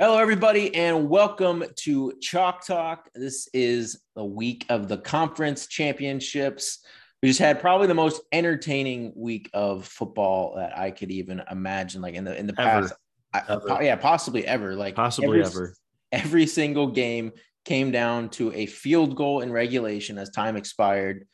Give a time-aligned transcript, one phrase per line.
[0.00, 3.10] Hello, everybody, and welcome to Chalk Talk.
[3.14, 6.82] This is the week of the conference championships.
[7.22, 12.00] We just had probably the most entertaining week of football that I could even imagine.
[12.00, 12.88] Like in the in the Ever.
[13.34, 14.74] past, I- yeah, possibly ever.
[14.74, 15.74] Like Possibly every, ever.
[16.12, 17.32] Every single game
[17.66, 21.26] came down to a field goal in regulation as time expired,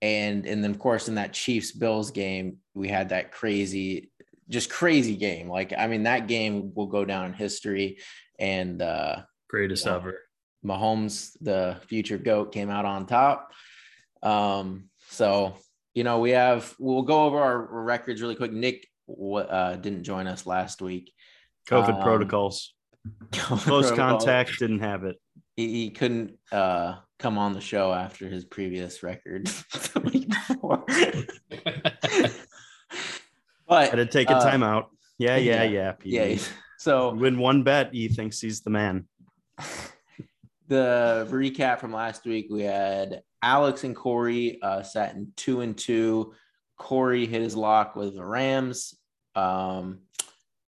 [0.00, 4.11] and and then of course in that Chiefs Bills game we had that crazy,
[4.52, 5.48] just crazy game.
[5.48, 7.98] Like I mean that game will go down in history,
[8.38, 9.96] and uh Greatest Yeah.
[9.96, 10.18] ever.
[10.64, 13.52] Mahomes, the future GOAT, came out on top.
[14.22, 15.56] Um, so
[15.94, 18.52] you know, we have we'll go over our records really quick.
[18.52, 21.12] Nick uh, didn't join us last week.
[21.68, 22.74] COVID Um, protocols.
[23.32, 23.96] Close Protocol.
[23.96, 25.16] contact didn't have it.
[25.56, 29.46] He, he couldn't uh come on the show after his previous record
[29.92, 30.84] the week before.
[33.72, 34.86] but Had to take a uh, timeout.
[35.18, 35.94] Yeah, yeah, yeah.
[36.04, 36.24] yeah.
[36.24, 36.38] yeah,
[36.78, 39.06] so Win one bet, he thinks he's the man.
[40.72, 45.76] the recap from last week we had alex and corey uh sat in two and
[45.76, 46.32] two
[46.78, 48.94] corey hit his lock with the rams
[49.34, 50.00] um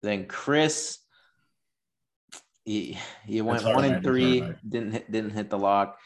[0.02, 0.98] then chris
[2.66, 4.56] he, he went That's one right, and that's three right.
[4.68, 5.98] didn't hit didn't hit the lock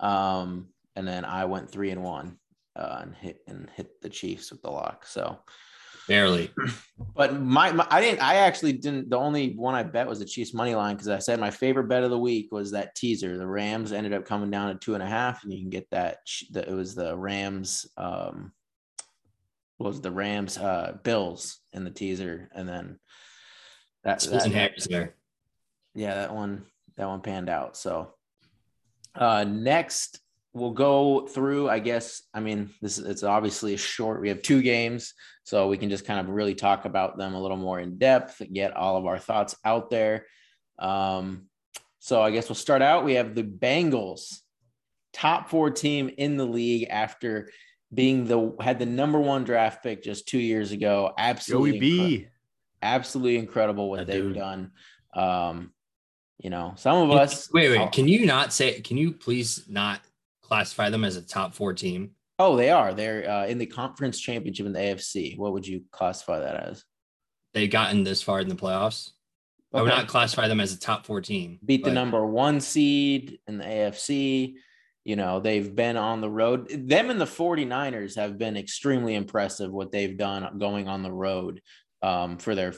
[0.00, 2.38] um and then i went three and one
[2.74, 5.38] uh and hit and hit the chiefs with the lock so
[6.06, 6.50] Barely.
[7.16, 10.24] but my, my I didn't I actually didn't the only one I bet was the
[10.24, 13.38] Chiefs money line because I said my favorite bet of the week was that teaser.
[13.38, 15.88] The Rams ended up coming down to two and a half, and you can get
[15.90, 16.18] that
[16.50, 18.52] the, it was the Rams um
[19.78, 22.98] was the Rams uh Bills in the teaser and then
[24.04, 25.14] that, that there.
[25.94, 27.76] yeah, that one that one panned out.
[27.76, 28.14] So
[29.14, 30.20] uh next
[30.54, 32.22] we'll go through, I guess.
[32.32, 34.20] I mean, this is it's obviously a short.
[34.20, 37.42] We have two games, so we can just kind of really talk about them a
[37.42, 40.26] little more in depth, get all of our thoughts out there.
[40.78, 41.46] Um,
[41.98, 43.04] so I guess we'll start out.
[43.04, 44.40] We have the Bengals,
[45.12, 47.50] top four team in the league after
[47.92, 51.12] being the had the number one draft pick just two years ago.
[51.18, 52.28] Absolutely Joey
[52.84, 54.34] absolutely incredible what That they've dude.
[54.36, 54.72] done.
[55.14, 55.72] Um,
[56.38, 57.50] you know, some of us.
[57.52, 57.80] Wait, wait.
[57.80, 58.80] Oh, Can you not say?
[58.80, 60.00] Can you please not
[60.54, 62.10] classify them as a top four team?
[62.38, 62.94] oh, they are.
[62.94, 65.38] They're uh, in the conference championship in the AFC.
[65.38, 66.84] What would you classify that as?
[67.52, 69.10] They've gotten this far in the playoffs.
[69.72, 71.58] I would not classify them as a top four team.
[71.64, 74.54] beat the number one seed in the AFC.
[75.04, 76.68] You know, they've been on the road.
[76.70, 81.60] Them and the 49ers have been extremely impressive what they've done going on the road
[82.02, 82.74] um, for their,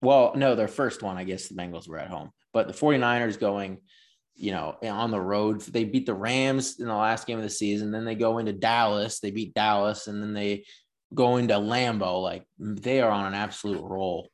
[0.00, 3.38] well, no, their first one, I guess the Bengals were at home, but the 49ers
[3.38, 3.78] going,
[4.38, 5.60] you know, on the road.
[5.62, 7.90] They beat the Rams in the last game of the season.
[7.90, 9.18] Then they go into Dallas.
[9.18, 10.64] They beat Dallas and then they
[11.12, 12.22] go into Lambeau.
[12.22, 14.28] Like they are on an absolute roll.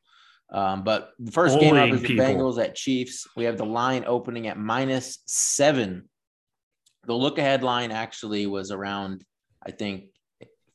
[0.51, 2.23] Um, but the first game up is the people.
[2.23, 3.27] Bengals at Chiefs.
[3.35, 6.07] We have the line opening at minus seven.
[7.07, 9.23] The look ahead line actually was around,
[9.65, 10.05] I think,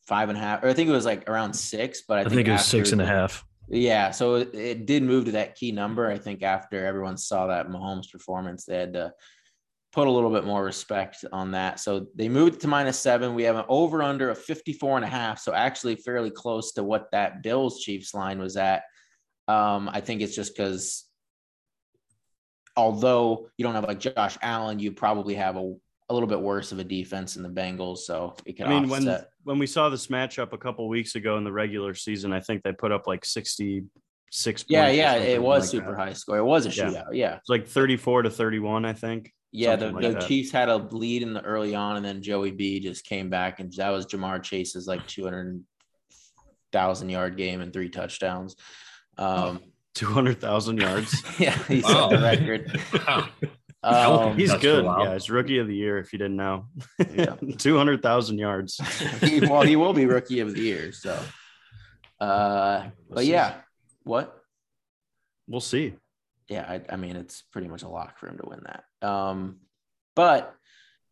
[0.06, 2.02] five and a half, or I think it was like around six.
[2.06, 3.44] But I, I think it was six and a half.
[3.70, 6.10] Yeah, so it, did move to that key number.
[6.10, 9.12] I think after everyone saw that Mahomes performance, they had to
[9.92, 11.78] put a little bit more respect on that.
[11.78, 13.34] So they moved to minus seven.
[13.34, 15.38] We have an over under of 54 and a half.
[15.38, 18.82] So actually fairly close to what that Bills Chiefs line was at.
[19.46, 21.04] Um, I think it's just because
[22.76, 25.74] although you don't have like Josh Allen, you probably have a,
[26.10, 27.98] a little bit worse of a defense in the Bengals.
[27.98, 29.30] So it can I mean, when offset.
[29.44, 32.62] when we saw this matchup a couple weeks ago in the regular season, I think
[32.62, 35.98] they put up like 66 yeah, points yeah, it was like super that.
[35.98, 36.36] high score.
[36.36, 36.90] It was a Yeah.
[36.90, 37.14] shootout.
[37.14, 37.36] Yeah.
[37.36, 39.32] It's like 34 to 31, I think.
[39.52, 40.28] Yeah, the, like the that.
[40.28, 43.58] Chiefs had a lead in the early on, and then Joey B just came back,
[43.58, 45.64] and that was Ja'Marr Chase's like two hundred
[46.70, 48.54] thousand yard game and three touchdowns.
[49.18, 49.60] Um,
[49.94, 51.20] 200,000 yards.
[51.40, 52.80] yeah, he set the record.
[53.06, 53.28] Wow.
[53.82, 54.84] Um, He's good.
[54.84, 56.66] Yeah, he's rookie of the year if you didn't know.
[57.14, 57.36] Yeah.
[57.58, 58.78] 200,000 yards.
[59.20, 60.92] he, well, he will be rookie of the year.
[60.92, 61.18] So,
[62.20, 63.54] uh, but yeah,
[64.02, 64.36] what?
[65.48, 65.94] We'll see.
[66.48, 69.08] Yeah, I, I mean, it's pretty much a lock for him to win that.
[69.08, 69.60] Um,
[70.14, 70.54] but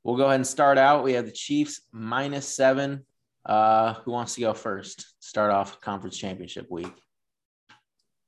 [0.04, 1.04] we'll go ahead and start out.
[1.04, 3.06] We have the Chiefs minus seven.
[3.46, 5.14] Uh, who wants to go first?
[5.20, 6.92] Start off conference championship week.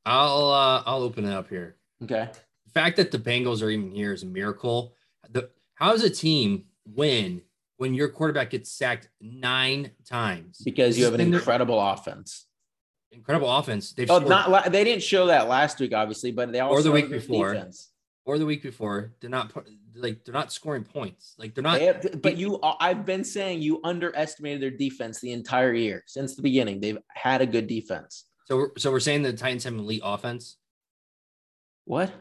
[0.07, 1.77] I'll uh, I'll open it up here.
[2.03, 2.31] Okay.
[2.73, 4.95] The fact that the Bengals are even here is a miracle.
[5.31, 7.43] The how does a team win
[7.79, 10.59] when your quarterback gets sacked nine times?
[10.65, 12.47] Because you have an incredible offense.
[13.13, 13.93] incredible offense.
[13.93, 16.83] They've Oh, scored- not they didn't show that last week, obviously, but they also or
[16.83, 17.53] the week before.
[17.55, 17.89] defense.
[18.25, 19.15] or the week before.
[19.21, 19.53] They're not
[19.97, 21.35] like they're not scoring points.
[21.37, 21.81] Like they're not.
[21.81, 26.05] They have- but you, uh, I've been saying you underestimated their defense the entire year
[26.07, 26.79] since the beginning.
[26.79, 28.27] They've had a good defense.
[28.45, 30.57] So we're, so we're saying the Titans have an elite offense.
[31.87, 32.13] What?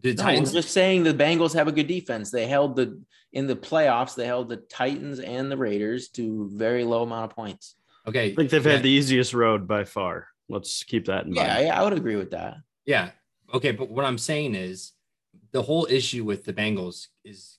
[0.00, 0.52] The No, Titans.
[0.52, 2.30] just saying the Bengals have a good defense.
[2.30, 3.00] They held the
[3.32, 4.14] in the playoffs.
[4.14, 7.76] They held the Titans and the Raiders to very low amount of points.
[8.06, 8.32] okay.
[8.32, 10.28] I think they've yeah, had the easiest road by far.
[10.48, 11.66] Let's keep that in Yeah, mind.
[11.66, 12.56] yeah, I would agree with that.
[12.84, 13.10] Yeah.
[13.54, 13.72] Okay.
[13.72, 14.92] But what I'm saying is
[15.52, 17.58] the whole issue with the Bengals is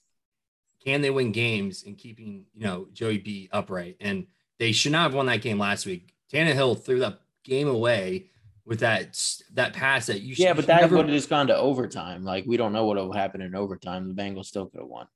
[0.84, 3.96] can they win games and keeping, you know, Joey B upright?
[4.02, 4.28] And
[4.60, 6.14] they should not have won that game last week.
[6.32, 8.30] Tannehill threw that game away
[8.66, 9.20] with that
[9.54, 12.24] that pass that you should Yeah, but that never- would have just gone to overtime.
[12.24, 14.08] Like we don't know what will happen in overtime.
[14.14, 15.08] The Bengals still could have won.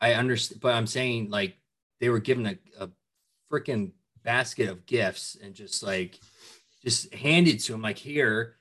[0.00, 1.56] I understand, but I'm saying like
[2.00, 2.90] they were given a, a
[3.52, 3.92] freaking
[4.22, 6.18] basket of gifts and just like
[6.82, 8.56] just handed to him like here,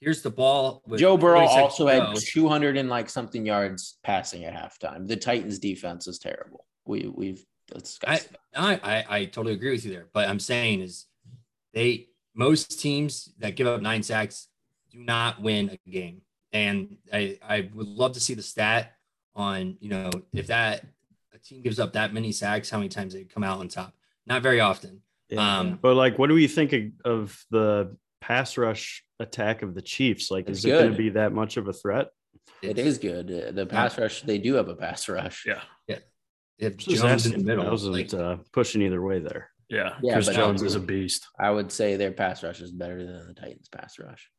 [0.00, 0.82] here's the ball.
[0.86, 2.14] with Joe Burrow also had go.
[2.18, 5.06] 200 and like something yards passing at halftime.
[5.06, 6.66] The Titans defense is terrible.
[6.86, 8.28] We we've discussed.
[8.54, 11.06] I, I I totally agree with you there, but I'm saying is
[11.72, 14.48] they most teams that give up nine sacks
[14.90, 16.22] do not win a game,
[16.52, 18.92] and I I would love to see the stat
[19.34, 20.84] on you know if that
[21.32, 23.92] a team gives up that many sacks, how many times they come out on top?
[24.26, 25.02] Not very often.
[25.36, 29.82] Um, But like, what do we think of- of the pass rush attack of the
[29.82, 30.30] Chiefs?
[30.30, 32.10] Like, It's is it going to be that much of a threat?
[32.62, 33.30] It is good.
[33.30, 35.44] Uh, The pass rush, they do have a pass rush.
[35.44, 35.62] Yeah.
[35.88, 35.98] Yeah.
[36.58, 39.50] If Jones in the middle, I wasn't like, uh, pushing either way there.
[39.68, 39.94] Yeah.
[40.02, 41.26] Yeah, Chris but- Jones is a beast.
[41.38, 44.30] I would say their pass rush is better than the Titans pass rush.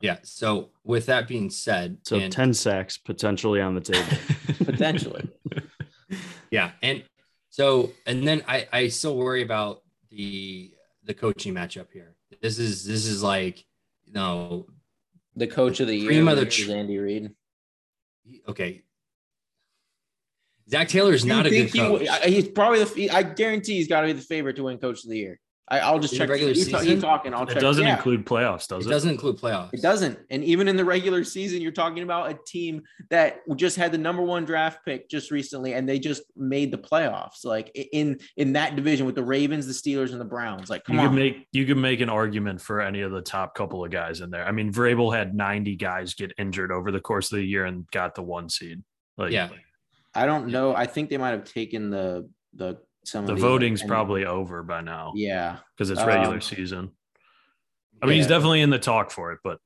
[0.00, 0.18] yeah.
[0.22, 4.16] So with that being said, So and- 10 sacks potentially on the table.
[4.64, 5.28] Potentially.
[6.50, 7.02] Yeah, and
[7.50, 10.72] so and then I I still worry about the
[11.02, 12.14] the coaching matchup here.
[12.40, 13.64] This is this is like
[14.04, 14.66] you know
[15.36, 17.32] The coach of the year Cream of the is Andy Reid.
[18.48, 18.83] okay.
[20.70, 22.08] Zac Taylor is not a good think coach.
[22.24, 23.10] he, he's probably the.
[23.10, 25.40] I guarantee he's got to be the favorite to win Coach of the Year.
[25.66, 26.28] I, I'll just In check.
[26.28, 26.86] the regular you season?
[26.86, 27.32] you talking?
[27.32, 27.52] I'll check.
[27.52, 27.62] It check.
[27.62, 27.96] doesn't yeah.
[27.96, 28.92] include playoffs, does it it?
[28.92, 29.70] doesn't include playoffs.
[29.72, 30.18] It doesn't.
[30.28, 33.96] And even in the regular season, you're talking about a team that just had the
[33.96, 37.44] number one draft pick just recently, and they just made the playoffs.
[37.46, 40.68] Like in in that division with the Ravens, the Steelers, and the Browns.
[40.68, 41.08] Like, come you on.
[41.08, 44.20] could make you could make an argument for any of the top couple of guys
[44.20, 44.46] in there.
[44.46, 47.90] I mean, Vrabel had 90 guys get injured over the course of the year and
[47.90, 48.82] got the one seed.
[49.16, 49.48] Like, Yeah.
[50.14, 50.74] I don't know.
[50.74, 54.62] I think they might have taken the the some the of voting's and- probably over
[54.62, 56.90] by now Yeah, because it's regular Um, season.
[58.02, 59.58] I mean, he's definitely in the talk for it, but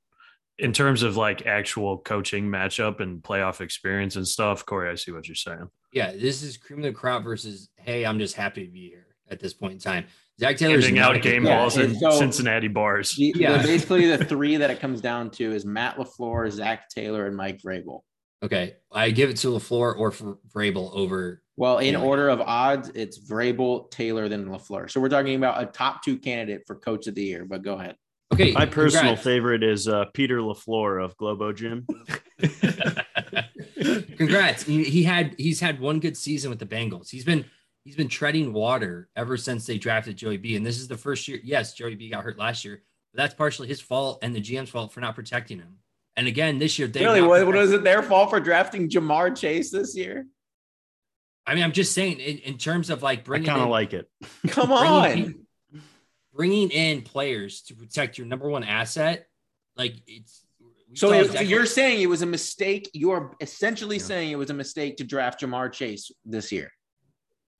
[0.59, 5.13] in terms of like actual coaching matchup and playoff experience and stuff, Corey, I see
[5.13, 5.69] what you're saying.
[5.93, 9.07] Yeah, this is cream of the crop versus hey, I'm just happy to be here
[9.31, 10.07] at this point in time.
[10.41, 11.45] Zac Taylor's Handing out game.
[11.45, 13.15] Yeah, balls in so- Cincinnati bars.
[13.17, 13.63] The- the- Yeah.
[13.63, 17.61] basically the three that it comes down to is Matt LaFleur, Zac Taylor, and Mike
[17.61, 18.03] Vrabel.
[18.43, 21.43] Okay, I give it to LaFleur or for Vrabel over.
[21.57, 22.03] Well, in Yeah.
[22.03, 24.89] order of odds, it's Vrabel, Taylor, then LaFleur.
[24.91, 27.45] So we're talking about a top two candidate for Coach of the Year.
[27.45, 27.97] But go ahead.
[28.33, 29.25] Okay, My personal congrats.
[29.25, 31.87] favorite is uh, Peter LaFleur of Globo Gym.
[34.17, 34.63] Congrats.
[34.65, 37.11] He, he had he's had one good season with the Bengals.
[37.11, 37.45] He's been
[37.85, 40.57] he's been treading water ever since they drafted Joey B.
[40.57, 41.41] And this is the first year.
[41.43, 42.83] Yes, Joey B got hurt last year,
[43.13, 45.77] but that's partially his fault and the GM's fault for not protecting him.
[46.19, 49.39] And again, this year they really, what, what was it their fault for drafting Ja'Marr
[49.39, 50.27] Chase this year?
[51.47, 53.49] I mean, I'm just saying in, in terms of like bringing.
[53.49, 54.11] I bringing kind of in, like it.
[54.53, 55.15] Come on.
[55.15, 55.81] pe-
[56.35, 59.29] bringing in players to protect your number one asset.
[59.77, 60.43] Like it's
[60.95, 62.91] So saw it- Zach- you're saying it was a mistake.
[62.95, 64.03] You're essentially Yeah.
[64.03, 66.73] saying it was a mistake to draft Ja'Marr Chase this year.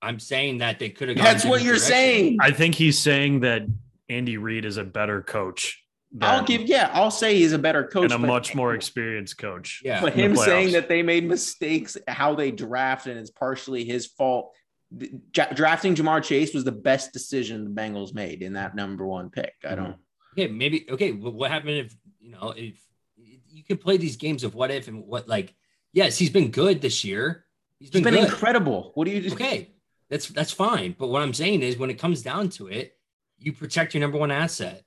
[0.01, 1.17] I'm saying that they could have.
[1.17, 2.39] That's what you're saying.
[2.41, 3.61] I think he's saying that
[4.09, 5.81] Andy Reid is a better coach.
[6.21, 8.11] I'll give, yeah, I'll say he's a better coach.
[8.11, 9.81] and a much more experienced coach.
[9.83, 10.01] Yeah.
[10.01, 14.51] But him saying that they made mistakes how they draft and it's partially his fault.
[14.91, 19.05] The- dra- drafting Ja'Marr Chase was the best decision the Bengals made in that number
[19.05, 19.53] one pick.
[19.63, 19.83] I mm-hmm.
[19.83, 19.95] don't.
[20.33, 21.11] Okay, maybe okay.
[21.11, 22.79] But what happened if you know if
[23.15, 25.53] you can play these games of what if and what like?
[25.91, 27.45] Yes, he's been good this year.
[27.79, 28.13] He's been good.
[28.15, 28.91] incredible.
[28.93, 29.31] What do you?
[29.31, 29.71] Okay,
[30.09, 30.95] that's that's fine.
[30.97, 32.95] But what I'm saying is, when it comes down to it,
[33.37, 34.83] you protect your number one asset.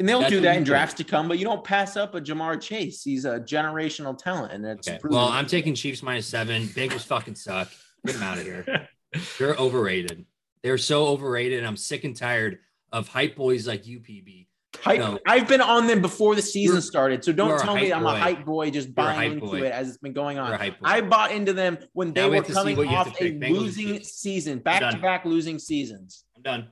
[0.00, 2.22] And they'll That's do that in drafts to come, but you don't pass up a
[2.22, 3.02] Ja'Marr Chase.
[3.02, 4.98] He's a generational talent, and it's Okay.
[5.04, 6.62] Well, I'm taking Chiefs minus seven.
[6.68, 7.70] Bengals fucking suck.
[8.06, 8.88] Get them out of here.
[9.38, 10.24] They're overrated.
[10.62, 11.58] They're so overrated.
[11.58, 14.46] And I'm sick and tired of hype boys like you, PB.
[14.80, 15.18] Hype, no.
[15.26, 18.18] I've been on them before the season You're- started, so don't tell me I'm a
[18.18, 19.62] hype boy just buying into boy.
[19.64, 20.58] it as it's been going on.
[20.82, 23.08] I bought into them when they Now were have to see coming what you have
[23.08, 26.24] off a Bengals losing season, back to back losing seasons.
[26.34, 26.68] I'm done.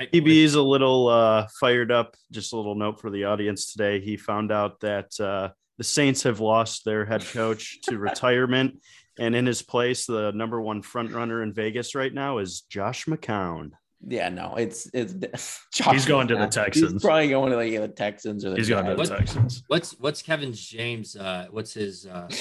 [0.00, 2.16] EB is a little uh, fired up.
[2.30, 4.00] Just a little note for the audience today.
[4.00, 8.80] He found out that uh, the Saints have lost their head coach to retirement,
[9.18, 13.06] and in his place, the number one front runner in Vegas right now is Josh
[13.06, 13.72] McCown.
[14.06, 15.60] Yeah, no, it's it's.
[15.90, 17.02] He's going to the He's Texans.
[17.02, 18.56] probably going to like the Texans or the.
[18.56, 19.10] He's going to the Jags.
[19.10, 19.62] What- Texans.
[19.66, 21.16] What's what's Kevin James?
[21.16, 22.06] Uh, what's his?
[22.06, 22.28] Uh,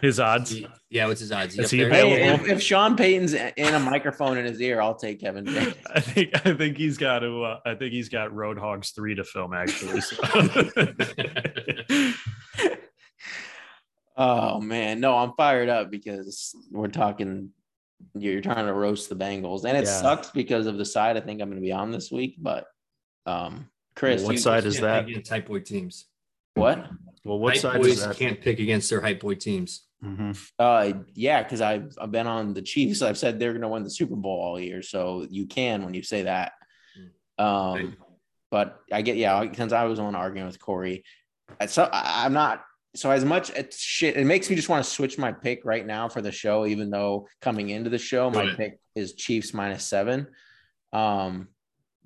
[0.00, 0.50] His odds.
[0.52, 1.58] he- yeah, what's his odds?
[1.58, 1.90] Is up he there?
[1.90, 2.44] Hey, available?
[2.46, 5.74] if, if Sean Payton's in a microphone in his ear, I'll take Kevin James.
[5.92, 7.42] I think I think he's got to.
[7.42, 10.00] Uh, I think he's got Roadhogs three to film actually.
[10.00, 10.16] So.
[14.16, 17.50] Oh man, no, I'm fired up because we're talking.
[18.14, 20.00] You're trying to roast the Bengals, and it Yeah.
[20.00, 22.36] sucks because of the side I think I'm going to be on this week.
[22.38, 22.66] But,
[23.26, 25.04] um, Chris, What you- side is that?
[25.06, 26.06] pick against hype boy teams.
[26.54, 26.88] What?
[27.24, 28.16] Well, what hype side boys is that?
[28.16, 29.86] can't pick against their hype boy teams.
[30.02, 30.36] Mhm.
[30.58, 33.02] Uh, yeah, because I've I've been on the Chiefs.
[33.02, 35.94] I've said they're going to win the Super Bowl all year, so you can when
[35.94, 36.52] you say that.
[37.38, 37.44] Right.
[37.80, 37.96] Um,
[38.50, 41.04] but I get yeah, since I was on arguing with Corey,
[41.60, 42.64] I- so I'm not.
[42.94, 45.86] So as much it's shit, it makes me just want to switch my pick right
[45.86, 49.84] now for the show, even though coming into the show, my pick is Chiefs minus
[49.84, 50.26] seven.
[50.92, 51.48] Um,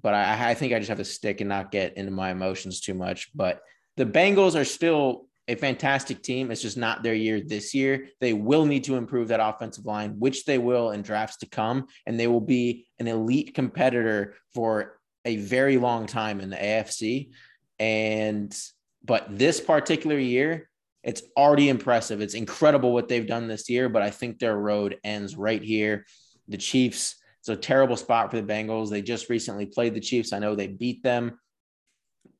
[0.02, 2.80] but I, I think I just have to stick and not get into my emotions
[2.80, 3.30] too much.
[3.34, 3.60] But
[3.96, 6.50] the Bengals are still a fantastic team.
[6.50, 8.08] It's just not their year this year.
[8.20, 11.86] They will need to improve that offensive line, which they will in drafts to come,
[12.06, 17.30] and they will be an elite competitor for a very long time in the AFC.
[17.78, 18.56] And
[19.04, 20.68] but this particular year,
[21.02, 22.21] it's already impressive.
[22.21, 26.06] It's incredible what they've done this year, but I think their road ends right here.
[26.49, 28.88] The Chiefs, it's a terrible spot for the Bengals.
[28.88, 30.32] They just recently played the Chiefs.
[30.32, 31.38] I know they beat them,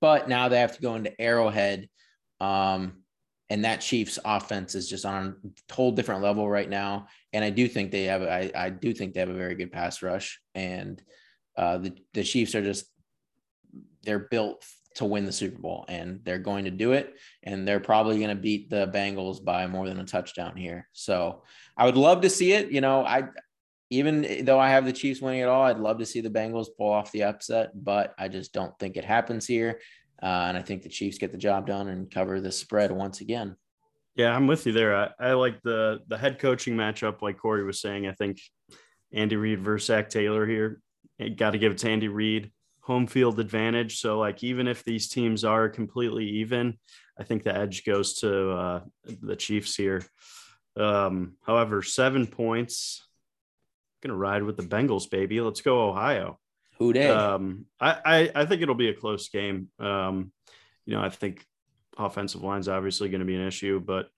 [0.01, 1.89] but now they have to go into Arrowhead.
[2.41, 3.03] Um,
[3.51, 7.09] and that Chiefs offense is just on a whole different level right now.
[7.33, 9.73] And I do think they have, I, I do think they have a very good
[9.73, 10.41] pass rush.
[10.55, 11.03] And
[11.57, 12.87] uh, the, the Chiefs are just,
[14.05, 14.65] they're built
[14.97, 17.15] to win the Super Bowl and they're going to do it.
[17.43, 20.89] And they're probably going to beat the Bengals by more than a touchdown here.
[20.93, 21.43] So
[21.77, 22.71] I would love to see it.
[22.71, 23.25] You know, I,
[23.91, 26.69] even though I have the Chiefs winning it all, I'd love to see the Bengals
[26.77, 29.81] pull off the upset, but I just don't think it happens here.
[30.23, 33.21] Uh, and I think the Chiefs get the job done and cover the spread once
[33.21, 33.57] again.
[34.15, 34.95] Yeah, I'm with you there.
[34.97, 38.07] I, I like the the head coaching matchup, like Corey was saying.
[38.07, 38.41] I think
[39.13, 40.81] Andy Reid versus Zac Taylor here.
[41.37, 42.53] Got to give it to Andy Reid.
[42.83, 44.01] Home field advantage.
[44.01, 46.79] So, like, even if these teams are completely even,
[47.19, 50.05] I think the edge goes to uh, the Chiefs here.
[50.77, 53.07] Um, however, seven points.
[54.03, 55.41] Gonna ride with the Bengals, baby.
[55.41, 56.41] Let's go, Ohio.
[56.79, 57.09] Who Dey?
[57.09, 59.69] Um, I, I I think it'll be a close game.
[59.79, 60.33] Um,
[60.85, 61.47] you know, I think
[61.97, 64.09] offensive line's obviously going to be an issue, but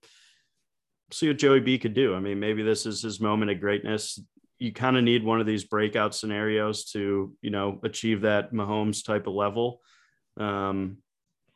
[1.11, 2.15] see what Joey B could do.
[2.15, 4.19] I mean, maybe this is his moment of greatness.
[4.59, 9.05] You kind of need one of these breakout scenarios to, you know, achieve that Mahomes
[9.05, 9.81] type of level.
[10.37, 10.99] Um,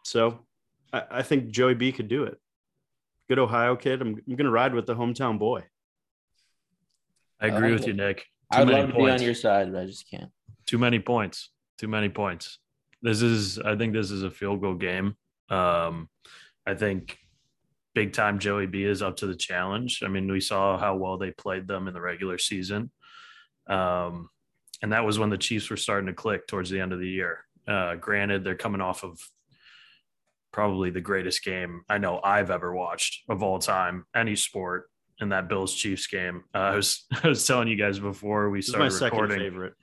[0.04, 0.46] so
[0.92, 2.38] I, I think Joey B could do it.
[3.28, 4.00] Good Ohio kid.
[4.02, 5.64] I'm, I'm going to ride with the hometown boy.
[7.40, 7.86] I I agree like with it.
[7.88, 8.18] you, Nick.
[8.18, 10.30] Too I would many love to be on your side, but I just can't.
[10.66, 11.50] Too many points.
[11.78, 12.58] Too many points.
[13.00, 15.14] This is, I think, this is a field goal game.
[15.50, 16.08] Um,
[16.66, 17.16] I think
[17.98, 20.04] big time Joey B is up to the challenge.
[20.04, 22.92] I mean, we saw how well they played them in the regular season.
[23.68, 24.28] Um,
[24.80, 27.08] and that was when the Chiefs were starting to click towards the end of the
[27.08, 27.44] year.
[27.66, 29.18] Uh, granted, they're coming off of
[30.52, 34.88] probably the greatest game I know I've ever watched of all time, any sport.
[35.20, 38.60] In that Bills Chiefs game, uh, I was I was telling you guys before we
[38.60, 39.38] is my started second recording.
[39.40, 39.74] favorite.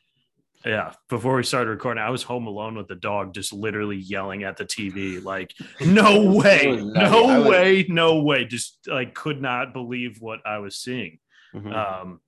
[0.66, 4.44] Yeah, before we started recording, I was home alone with the dog, just literally yelling
[4.44, 5.54] at the TV, like,
[5.86, 10.78] "No way, no was- way, no way!" Just like could not believe what I was
[10.78, 11.20] seeing.
[11.54, 11.72] Mhm.
[11.74, 12.20] Um,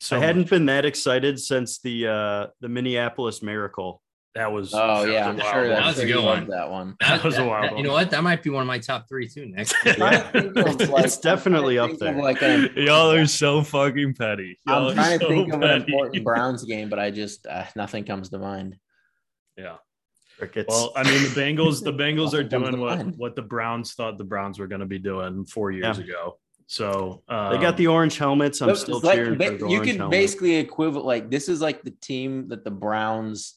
[0.00, 4.01] so I hadn't been that excited since the uh, the Minneapolis Miracle.
[4.34, 6.46] That was Oh that yeah, was I'm sure wild that That was a good one.
[6.48, 6.96] That one.
[7.00, 7.78] That was a wild one.
[7.78, 8.10] You know what?
[8.10, 9.46] That might be one of my top three too.
[9.46, 9.74] Next.
[9.84, 12.14] I'm trying to think of, It's- like- it's definitely up there.
[12.14, 14.58] Like a, Y'all are so fucking petty.
[14.66, 15.92] Y'all I'm are trying to so think of an petty.
[15.92, 18.76] important Browns game, but I just uh, nothing comes to mind.
[19.56, 19.76] Yeah.
[20.38, 20.66] Crickets.
[20.70, 23.14] Well, I mean, the Bengals, the Bengals are doing what mind.
[23.18, 26.04] what the Browns thought the Browns were going to be doing four years Yeah.
[26.04, 26.38] ago.
[26.66, 28.62] So um, they got the orange helmets.
[28.62, 30.10] I'm But still like, cheering ba- for the you orange could helmet.
[30.18, 33.56] basically equivalent like this is like the team that the Browns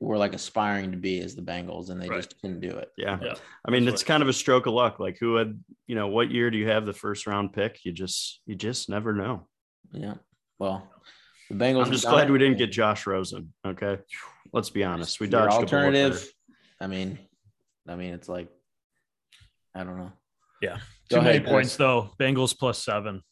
[0.00, 2.16] were like aspiring to be as the Bengals, and they Right.
[2.16, 2.90] just couldn't do it.
[2.96, 3.18] Yeah.
[3.22, 3.34] Yeah.
[3.66, 4.98] I mean, That's it's kind of a stroke of luck.
[4.98, 7.84] Like who had, you know, what year do you have the first round pick?
[7.84, 9.46] You just, you just never know.
[9.92, 10.14] Yeah.
[10.58, 10.90] Well,
[11.50, 11.84] the Bengals.
[11.86, 13.52] I'm just have done glad it, we didn't get Josh Rosen.
[13.66, 13.98] Okay.
[14.52, 15.20] Let's be honest.
[15.20, 16.28] We your dodged a bullet alternative.
[16.80, 17.18] I mean,
[17.86, 18.48] I mean, it's like
[19.74, 20.12] I don't know.
[20.62, 20.78] Yeah.
[21.10, 21.76] Go too many points Chris.
[21.76, 22.10] though.
[22.18, 23.22] Bengals plus seven.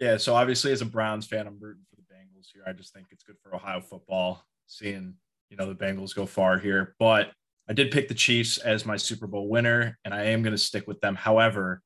[0.00, 2.62] Yeah, so obviously as a Browns fan, I'm rooting for the Bengals here.
[2.66, 5.14] I just think it's good for Ohio football, seeing
[5.50, 6.94] you know the Bengals go far here.
[6.98, 7.30] But
[7.68, 10.58] I did pick the Chiefs as my Super Bowl winner, and I am going to
[10.58, 11.14] stick with them.
[11.14, 11.82] However,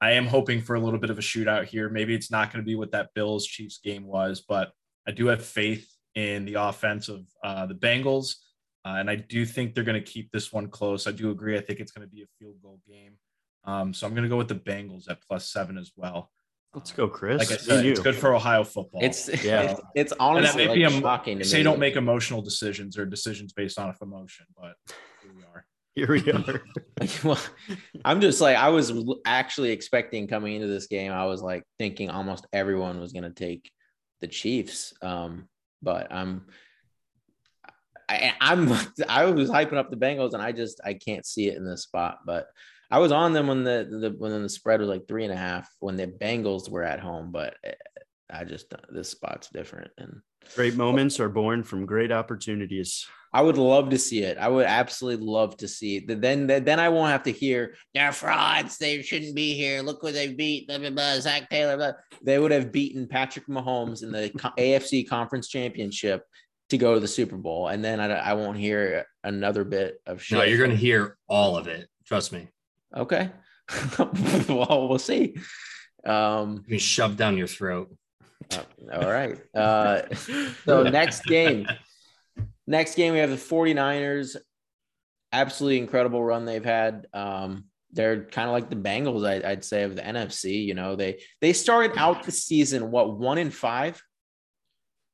[0.00, 1.88] I am hoping for a little bit of a shootout here.
[1.88, 4.72] Maybe it's not going to be what that Bills Chiefs game was, but
[5.08, 8.34] I do have faith in the offense of uh, the Bengals.
[8.84, 11.06] Uh, and I do think they're going to keep this one close.
[11.06, 11.56] I do agree.
[11.56, 13.14] I think it's going to be a field goal game.
[13.64, 16.30] Um, so I'm going to go with the Bengals at plus seven as well.
[16.74, 17.38] Let's go, Chris.
[17.38, 19.00] Like I said, it's good for Ohio football.
[19.02, 19.62] It's Yeah.
[19.62, 21.62] it's, it's honestly And that may like be a- shocking to say me.
[21.62, 24.74] don't make emotional decisions or decisions based on emotion, but
[25.22, 25.64] here we are.
[25.94, 26.62] Here we are.
[27.24, 27.38] well,
[28.04, 28.92] I'm just like I was
[29.24, 31.12] actually expecting coming into this game.
[31.12, 33.70] I was like thinking almost everyone was going to take
[34.20, 35.48] the Chiefs, um,
[35.82, 36.46] but I'm.
[38.08, 38.72] I, I'm
[39.08, 41.82] I was hyping up the Bengals and I just I can't see it in this
[41.82, 42.46] spot, but
[42.90, 45.36] I was on them when the, the when the spread was like three and a
[45.36, 47.72] half when the Bengals were at home, but eh,
[48.30, 50.20] I just this spot's different and
[50.54, 53.06] Great moments are born from great opportunities.
[53.32, 54.38] I would love to see it.
[54.38, 56.20] I would absolutely love to see it.
[56.20, 58.78] Then, then, then I won't have to hear they're frauds.
[58.78, 59.82] They shouldn't be here.
[59.82, 60.68] Look what they beat.
[60.68, 61.76] Blah, blah, blah, Zac Taylor.
[61.76, 61.92] Blah.
[62.22, 66.22] They would have beaten Patrick Mahomes in the AFC Conference Championship
[66.70, 70.20] to go to the Super Bowl, and then I, I won't hear another bit of
[70.20, 70.38] shit.
[70.38, 71.88] No, you're going to hear all of it.
[72.06, 72.48] Trust me.
[72.94, 73.30] Okay.
[74.48, 75.36] well, we'll see.
[76.04, 77.94] Um, You can shove down your throat.
[78.52, 78.62] uh,
[78.92, 79.36] all right.
[79.54, 80.02] Uh,
[80.64, 81.66] so next game
[82.66, 84.36] next game we have the 49ers
[85.32, 89.82] absolutely incredible run they've had um they're kind of like the bengals I, i'd say
[89.84, 94.02] of the nfc you know they they started out the season what one in five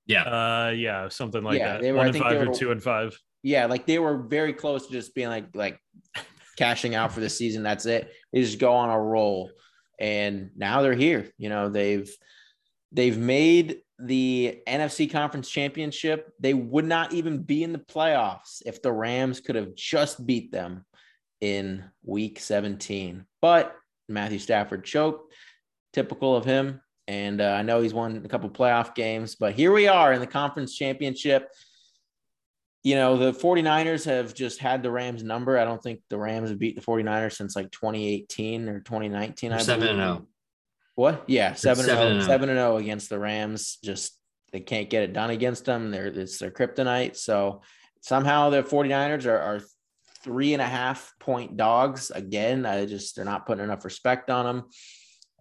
[0.07, 0.23] Yeah.
[0.25, 1.83] Uh, yeah, something like Yeah, that.
[1.83, 3.17] they were- One I and think five they or were- two and five.
[3.43, 5.79] yeah like they were very close to just being like like
[6.57, 7.63] cashing out for the season.
[7.63, 8.13] That's it.
[8.33, 9.51] They just go on a roll.
[9.99, 11.31] And now they're here.
[11.39, 12.11] You know they've
[12.91, 16.33] they've made the NFC conference championship.
[16.41, 20.51] They would not even be in the playoffs if the Rams could have just beat
[20.51, 20.85] them
[21.41, 23.77] in week 17 but
[24.09, 25.35] Matthew Stafford choked.
[25.93, 26.81] Typical of him.
[27.09, 30.21] And uh, I know he's won a couple playoff games but here we are in
[30.21, 31.49] the conference championship
[32.83, 35.57] you know, the 49ers have just had the Rams number.
[35.59, 39.53] I don't think the Rams have beat the 49ers since like 2018 or 2019.
[39.53, 40.15] I Seven and believe.
[40.15, 40.27] zero.
[40.95, 41.25] What?
[41.27, 42.11] Yeah, seven and seven zero.
[42.11, 42.27] and oh.
[42.27, 43.79] Seven and zero against the Rams.
[43.85, 44.19] Just
[44.53, 45.91] they can't get it done against them.
[45.91, 47.17] They're it's their kryptonite.
[47.17, 47.63] So
[48.01, 49.61] somehow the 49ers are, are
[50.23, 52.67] three and a half point dogs again.
[52.67, 54.65] I just they're not putting enough respect on them.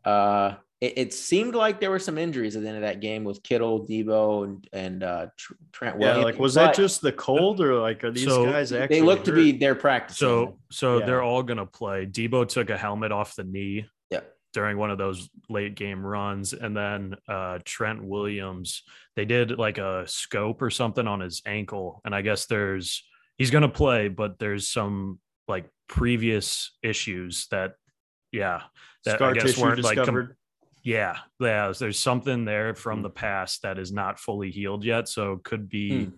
[0.05, 3.23] Uh, it, it seemed like there were some injuries at the end of that game
[3.23, 6.25] with Kittle, Deebo, and and uh, Tr- Trent Yeah, Williams.
[6.25, 8.99] like was that just the cold or like are these So, guys actually?
[8.99, 10.17] They look to be their practice.
[10.17, 11.05] So, so Yeah.
[11.05, 12.05] they're all gonna play.
[12.07, 13.85] Deebo took a helmet off the knee.
[14.09, 14.21] Yeah.
[14.53, 18.83] During one of those late game runs, and then uh, Trent Williams,
[19.15, 23.03] they did like a scope or something on his ankle, and I guess there's
[23.37, 27.73] he's gonna play, but there's some like previous issues that,
[28.31, 28.61] yeah,
[29.05, 30.37] that scar I guess weren't like com- discovered.
[30.83, 31.71] Yeah, yeah.
[31.77, 33.03] There's something there from Hmm.
[33.03, 36.11] the past that is not fully healed yet, so it could be Hmm.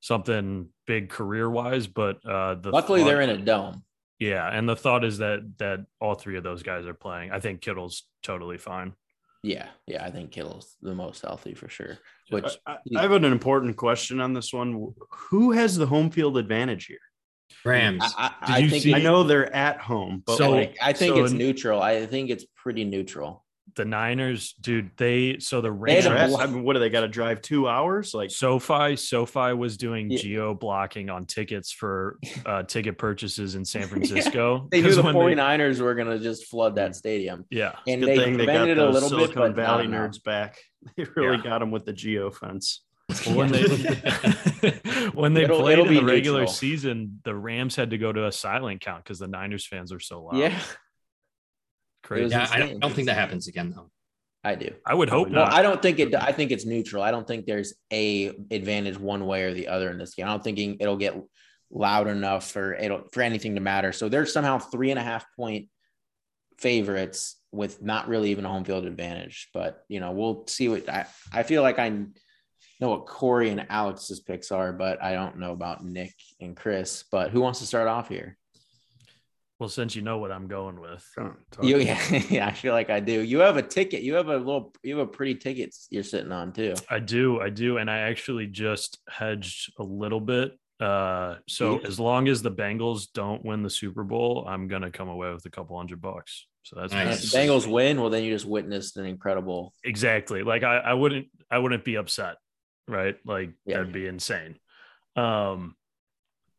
[0.00, 1.86] something big career wise.
[1.86, 3.84] But uh, the Luckily, thought- they're in a dome.
[4.18, 7.30] yeah, and the thought is that that all three of those guys are playing.
[7.32, 8.94] I think Kittle's totally fine.
[9.42, 10.04] Yeah, yeah.
[10.04, 11.98] I think Kittle's the most healthy for sure.
[12.30, 14.92] Which I, I- I have an important question on this one.
[15.30, 16.98] Who has the home field advantage here?
[17.64, 18.02] Rams.
[18.18, 21.14] I, I, I think see- I know they're at home, but So- like, I think
[21.14, 21.80] so it's in- neutral.
[21.80, 23.44] I think it's pretty neutral.
[23.76, 26.06] The Niners, dude, they so the They had Rams.
[26.06, 28.14] a Rest- block- I mean, what do they got to drive two hours?
[28.14, 30.18] Like, SoFi, SoFi was doing Yeah.
[30.18, 34.66] geo blocking on tickets for uh, ticket purchases in San Francisco.
[34.70, 37.44] They knew 'Cause the when 49ers were going to just flood that stadium.
[37.50, 40.10] yeah, And good they thing they got it a little Silicon bit, but Valley not
[40.10, 40.56] nerds back.
[40.96, 41.42] They really Yeah.
[41.42, 42.82] got them with the geo fence.
[43.26, 43.62] Well, when they
[45.14, 46.52] when they It'll- played it'll in the regular neutral.
[46.54, 50.00] season, the Rams had to go to a silent count because the Niners fans are
[50.00, 50.38] so loud.
[50.38, 50.58] Yeah,
[52.06, 52.30] crazy.
[52.30, 53.90] yeah, I don't, I don't think that happens again though.
[54.44, 54.70] I do.
[54.86, 55.54] I would hope Well, Well, not.
[55.54, 56.14] I don't think it.
[56.14, 57.02] I think it's neutral.
[57.02, 60.26] I don't think there's a advantage one way or the other in this game.
[60.26, 61.20] I don't think it'll get
[61.70, 63.92] loud enough for it'll for anything to matter.
[63.92, 65.68] So they're somehow three and a half point
[66.58, 69.48] favorites with not really even a home field advantage.
[69.52, 71.06] But you know, we'll see what I.
[71.32, 75.52] I feel like I know what Corey and Alex's picks are, but I don't know
[75.52, 77.04] about Nick and Chris.
[77.10, 78.36] But who wants to start off here?
[79.58, 81.04] Well, since you know what I'm going with,
[81.62, 83.20] You, yeah, yeah, I feel like I do.
[83.22, 84.02] You have a ticket.
[84.02, 84.72] You have a little.
[84.82, 86.74] You have a pretty ticket you're sitting on too.
[86.90, 90.58] I do, I do, and I actually just hedged a little bit.
[90.78, 91.86] Uh, so Yeah.
[91.86, 95.46] as long as the Bengals don't win the Super Bowl, I'm gonna come away with
[95.46, 96.46] a couple hundred bucks.
[96.64, 97.24] So that's Nice.
[97.24, 99.72] If the Bengals win, well, then you just witnessed an incredible.
[99.84, 102.36] exactly like I, I wouldn't I wouldn't be upset,
[102.88, 103.16] right?
[103.24, 103.78] Like Yeah.
[103.78, 104.58] that'd be insane.
[105.14, 105.76] Um,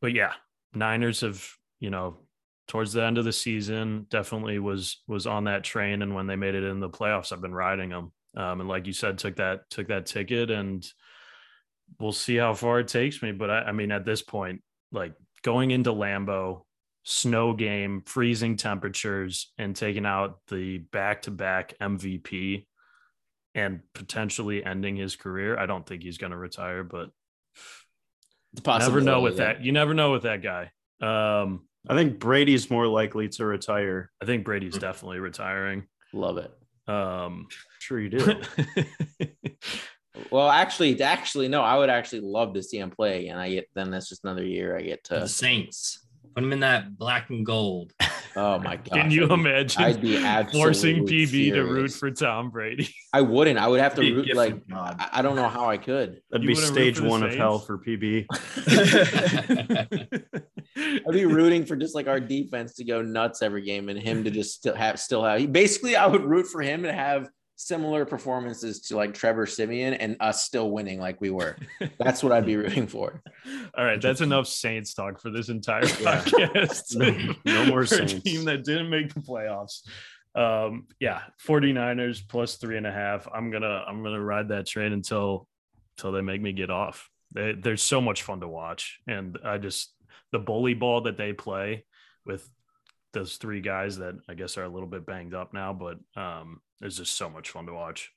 [0.02, 0.34] but yeah,
[0.74, 1.48] Niners have
[1.80, 2.18] you know
[2.68, 6.36] towards the end of the season definitely was was on that train, and when they
[6.36, 8.12] made it in the playoffs, I've been riding them.
[8.36, 10.86] Um, and like you said, took that took that ticket and
[12.00, 13.32] we'll see how far it takes me.
[13.32, 16.64] But I, I mean, at this point, like going into Lambeau,
[17.04, 22.66] snow game, freezing temperatures, and taking out the back to back MVP
[23.56, 25.58] and potentially ending his career.
[25.58, 27.10] I don't think he's going to retire, but
[28.66, 29.54] never know with yeah.
[29.54, 29.64] that.
[29.64, 30.72] You never know with that guy.
[31.02, 34.12] Um, I think Brady's more likely to retire.
[34.22, 35.88] I think Brady's definitely retiring.
[36.14, 36.52] Love it.
[36.90, 37.48] Um,
[37.80, 38.42] sure you do.
[40.32, 41.62] well, actually, actually, no.
[41.62, 44.44] I would actually love to see him play, and I get then that's just another
[44.46, 46.06] year I get to the Saints.
[46.36, 47.94] Put him in that black and gold.
[48.40, 48.92] Oh my god!
[48.92, 49.82] Can you imagine?
[49.82, 51.56] I'd be forcing PB furious.
[51.56, 52.88] to root for Tom Brady.
[53.12, 53.58] I wouldn't.
[53.58, 56.22] I would have to root like I don't know how I could.
[56.30, 58.28] That'd you be stage one of hell for PB.
[60.78, 64.24] I'd be rooting for just like our defense to go nuts every game and him
[64.24, 65.52] to just still have still have.
[65.52, 70.16] Basically, I would root for him to have similar performances to like Trevor Siemian and
[70.20, 71.58] us still winning like we were.
[72.00, 73.22] That's what I'd be rooting for.
[73.78, 76.96] All right, that's enough Saints talk for this entire podcast.
[76.96, 78.14] no, no more for Saints.
[78.14, 79.82] A team that didn't make the playoffs.
[80.36, 83.28] Um, yeah, 49ers plus three and a half.
[83.34, 85.48] I'm gonna I'm gonna ride that train until
[85.98, 87.10] until they make me get off.
[87.34, 89.94] They, they're so much fun to watch, and I just
[90.32, 91.86] the bully ball that they play
[92.26, 92.48] with
[93.14, 96.62] those three guys that I guess are a little bit banged up now, but um,
[96.82, 98.12] it's just so much fun to watch.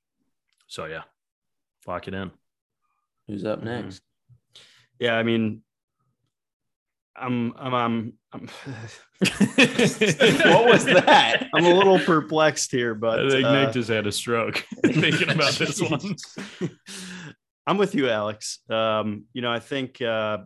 [0.67, 1.03] So yeah,
[1.87, 2.31] lock it in.
[3.27, 3.69] Who's up mm-hmm.
[3.69, 4.03] next?
[4.99, 5.63] Yeah, I mean,
[7.17, 8.41] I'm I'm I'm, I'm
[9.21, 11.49] what was that?
[11.55, 15.31] I'm a little perplexed here, but I think uh, Nick just had a stroke thinking
[15.31, 16.17] about this one.
[17.67, 18.61] I'm with you, Alex.
[18.69, 20.39] Um, you know, I think uh,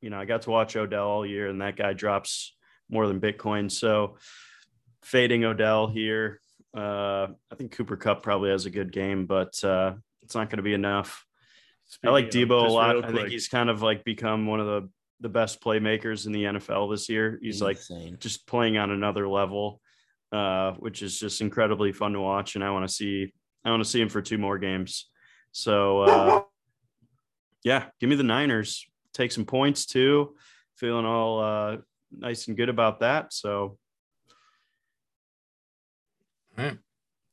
[0.00, 2.54] you know I got to watch Odell all year, and that guy drops
[2.88, 3.70] more than Bitcoin.
[3.70, 4.16] So
[5.02, 6.40] fading Odell here.
[6.76, 10.58] Uh, I think Cooper Kupp probably has a good game, but uh, it's not going
[10.58, 11.24] to be enough.
[11.86, 13.04] Speaking I like Deebo a lot.
[13.04, 14.88] I think he's kind of like become one of the
[15.20, 17.38] the best playmakers in the NFL this year.
[17.42, 18.10] He's Insane.
[18.10, 19.80] like just playing on another level,
[20.32, 22.54] uh, which is just incredibly fun to watch.
[22.54, 23.32] And I want to see
[23.64, 25.10] I want to see him for two more games.
[25.52, 26.42] So uh,
[27.64, 28.86] yeah, give me the Niners.
[29.14, 30.34] Take some points too.
[30.76, 31.76] Feeling all uh,
[32.16, 33.32] nice and good about that.
[33.32, 33.78] So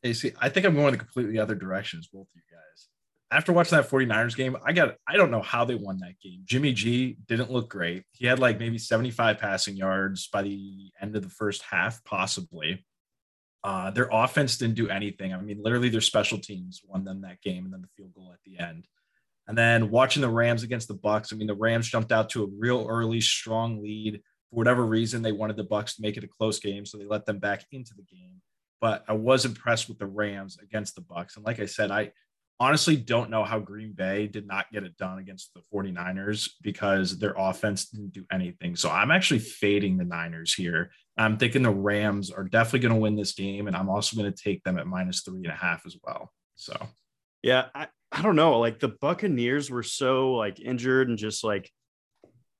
[0.01, 2.87] Hey, see, I think I'm going the completely other direction as both of you guys.
[3.29, 6.41] After watching that 49ers game, I got I don't know how they won that game.
[6.45, 8.03] Jimmy G didn't look great.
[8.13, 12.85] He had like maybe 75 passing yards by the end of the first half, possibly.
[13.63, 15.33] Uh, their offense didn't do anything.
[15.33, 18.31] I mean, literally their special teams won them that game and then the field goal
[18.31, 18.87] at the end.
[19.47, 22.43] And then watching the Rams against the Bucks, I mean, the Rams jumped out to
[22.43, 24.21] a real early, strong lead.
[24.49, 27.05] For whatever reason, they wanted the Bucks to make it a close game, so they
[27.05, 28.41] let them back into the game
[28.79, 31.35] but I was impressed with the Rams against the Bucks.
[31.35, 32.11] And like I said, I
[32.59, 37.17] honestly don't know how Green Bay did not get it done against the 49ers because
[37.17, 38.75] their offense didn't do anything.
[38.75, 40.91] So I'm actually fading the Niners here.
[41.17, 43.67] I'm thinking the Rams are definitely going to win this game.
[43.67, 46.31] And I'm also going to take them at minus three and a half as well.
[46.55, 46.75] So,
[47.41, 48.59] yeah, I, I don't know.
[48.59, 51.71] Like the Buccaneers were so like injured and just like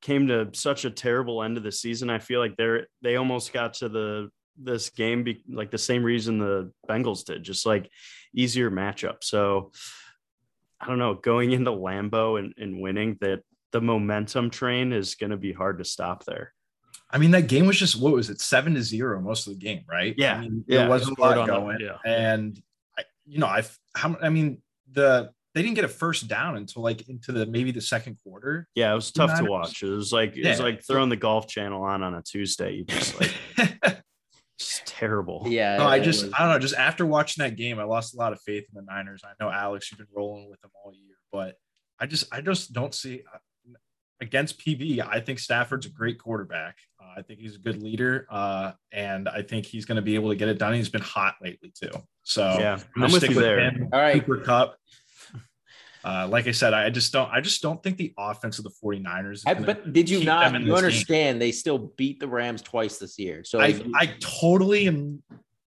[0.01, 2.09] came to such a terrible end of the season.
[2.09, 4.29] I feel like they're, they almost got to the
[4.59, 7.89] this game be like the same reason the Bengals did, just like
[8.33, 9.17] easier matchup.
[9.21, 9.71] So
[10.79, 15.31] I don't know, going into Lambeau and, and winning that the momentum train is going
[15.31, 16.53] to be hard to stop there.
[17.09, 19.59] I mean, that game was just what was it, seven to zero most of the
[19.59, 20.13] game, right?
[20.17, 20.79] Yeah, I mean, yeah.
[20.79, 21.97] there wasn't a lot going, yeah.
[22.05, 22.61] and
[22.97, 26.83] I, you know, I've how I mean the they didn't get a first down until
[26.83, 28.67] like into the maybe the second quarter.
[28.75, 29.81] Yeah, it was tough to watch.
[29.81, 30.51] It was like it yeah.
[30.51, 32.73] was like throwing the golf channel on on a Tuesday.
[32.73, 33.33] You just like
[34.59, 35.45] It's terrible.
[35.47, 35.77] Yeah.
[35.77, 36.33] No, I just was...
[36.33, 36.59] I don't know.
[36.59, 39.23] Just after watching that game, I lost a lot of faith in the Niners.
[39.25, 41.55] I know Alex, you've been rolling with them all year, but
[41.99, 43.37] I just I just don't see uh,
[44.21, 45.07] against PB.
[45.07, 46.77] I think Stafford's a great quarterback.
[47.01, 50.15] Uh, I think he's a good leader, uh, and I think he's going to be
[50.15, 50.73] able to get it done.
[50.73, 51.91] He's been hot lately too.
[52.23, 53.59] So yeah, I'm, I'm with you with there.
[53.59, 54.75] Him, all right, Cooper Kupp.
[56.07, 57.29] Uh, like I said, I just don't.
[57.33, 59.41] I just don't think the offense of the 49ers.
[59.45, 60.53] I, but did you not?
[60.61, 61.39] You understand game.
[61.39, 63.43] they still beat the Rams twice this year.
[63.43, 65.21] So I, I totally am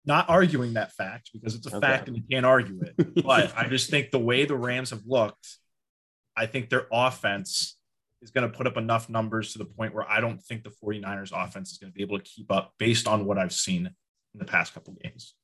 [0.07, 1.87] not arguing that fact because it's a okay.
[1.87, 3.23] fact and you can't argue it.
[3.23, 5.47] but I just think the way the Rams have looked,
[6.35, 7.77] I think their offense
[8.23, 10.73] is going to put up enough numbers to the point where I don't think the
[10.83, 13.89] 49ers offense is going to be able to keep up based on what I've seen
[14.33, 15.35] in the past couple games.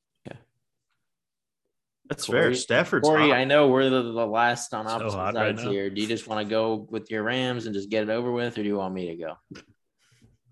[2.09, 2.53] That's Corey, fair.
[2.55, 3.37] Stafford's Corey, hot.
[3.37, 5.89] I know we're the, the last on opposite so sides right here.
[5.89, 8.57] Do you just want to go with your Rams and just get it over with,
[8.57, 9.33] or do you want me to go?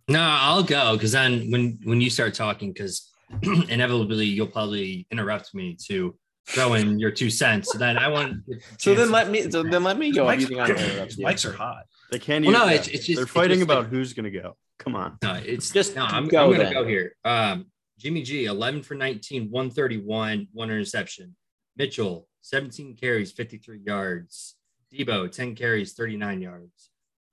[0.08, 5.54] No, I'll go because then when when you start talking, because inevitably you'll probably interrupt
[5.56, 6.16] me to
[6.48, 7.72] throw in your two cents.
[7.72, 8.44] So then I want.
[8.78, 9.50] So then let me.
[9.50, 10.26] So then let me go.
[10.26, 11.26] Mics, You think I'm gonna interrupt his you?
[11.26, 11.84] mics are hot.
[12.12, 12.46] They can't.
[12.46, 14.56] Well, even, no, it's- it's just- they're fighting just about like- who's going to go.
[14.78, 15.18] Come on.
[15.24, 16.04] No, it's Just no.
[16.04, 16.74] I'm, go I'm gonna then.
[16.74, 17.16] go here.
[17.24, 21.34] Um, Jimmy G, 11 for 19, 131, one interception.
[21.78, 24.56] Mitchell, 17 carries, 53 yards.
[24.94, 26.90] Deebo, 10 carries, 39 yards.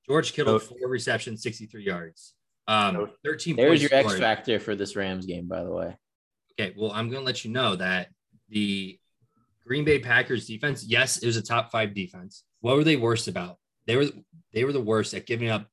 [0.06, 2.34] George Kittle, four receptions, 63 yards.
[2.66, 5.96] Um, 13 There's points your X factor for this Rams game, by the way.
[6.58, 8.08] Okay, well, I'm going to let you know that
[8.48, 8.98] the
[9.66, 12.44] Green Bay Packers defense, yes, it was a top five defense.
[12.60, 13.58] What were they worst about?
[13.86, 14.06] They were
[14.52, 15.66] they were the worst at giving up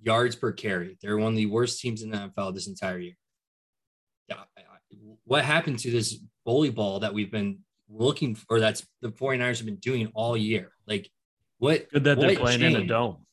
[0.00, 0.98] yards per carry.
[1.00, 3.16] They're one of the worst teams in the NFL this entire year.
[4.28, 8.60] Yeah, I- I- what happened to this bully ball that we've been looking for?
[8.60, 10.72] That's the 49ers have been doing all year.
[10.86, 11.10] Like,
[11.58, 11.90] what?
[11.90, 13.26] Good that they're what playing in a dome.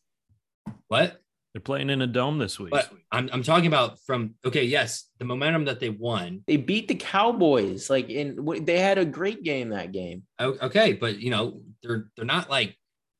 [0.88, 1.20] What?
[1.54, 2.72] They're playing in a dome this week.
[2.72, 6.44] But I'm I'm talking about from okay, yes, the momentum that they won.
[6.48, 7.90] They beat the Cowboys.
[7.90, 10.24] Like in, they had a great game that game.
[10.42, 12.76] Okay, but you know they're they're not like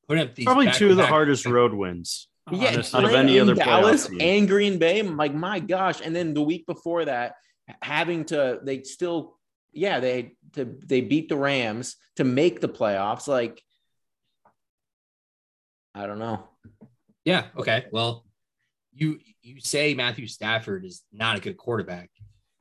[0.08, 2.28] putting up these Probably two of the hardest road wins.
[2.50, 2.98] Yeah, Honestly.
[2.98, 5.02] out of playing any in other Dallas and Green Bay.
[5.02, 6.00] Like, my gosh!
[6.04, 7.36] And then the week before that,
[7.80, 9.38] having to, they still,
[9.74, 13.26] yeah, they to they beat the Rams to make the playoffs.
[13.28, 13.62] Like,
[15.94, 16.48] I don't know.
[17.24, 17.46] Yeah.
[17.56, 17.86] Okay.
[17.92, 18.24] Well,
[18.94, 22.10] you you say Matthew Stafford is not a good quarterback.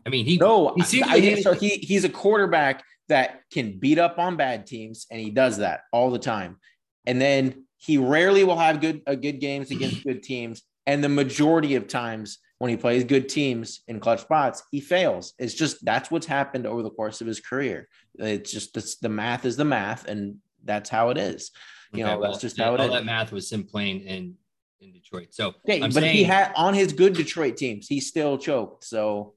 [0.06, 4.00] I mean, he No, he I, I- so he he's a quarterback that can beat
[4.00, 6.58] up on bad teams, and he does that all the time.
[7.06, 11.10] And then he rarely will have good uh, good games against good teams, and the
[11.10, 15.34] majority of times when he plays good teams in clutch spots, he fails.
[15.38, 17.90] It's just that's what's happened over the course of his career.
[18.16, 21.52] It's just it's, the math is the math, and that's how it is.
[21.92, 22.94] You know, that's just how it all is.
[22.94, 24.36] that math was him playing in
[24.80, 25.34] in Detroit.
[25.34, 28.86] So Okay, I'm but saying, he had on his good Detroit teams, he still choked.
[28.86, 29.34] So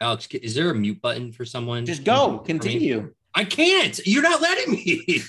[0.00, 1.86] Alex, is there a mute button for someone?
[1.86, 3.14] just go, continue.
[3.36, 4.00] I can't.
[4.04, 5.22] You're not letting me.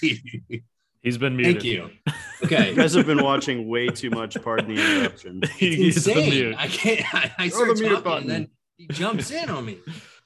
[1.01, 1.55] He's been muted.
[1.61, 1.89] Thank you.
[2.41, 2.69] Okay.
[2.69, 4.41] You guys have been watching way too much.
[4.41, 5.41] Pardon the interruption.
[5.57, 6.29] He It's gets the insane.
[6.29, 6.55] mute.
[6.57, 7.13] I can't.
[7.13, 8.21] I, I Throw the mute talking button.
[8.21, 9.77] and then he jumps in on me.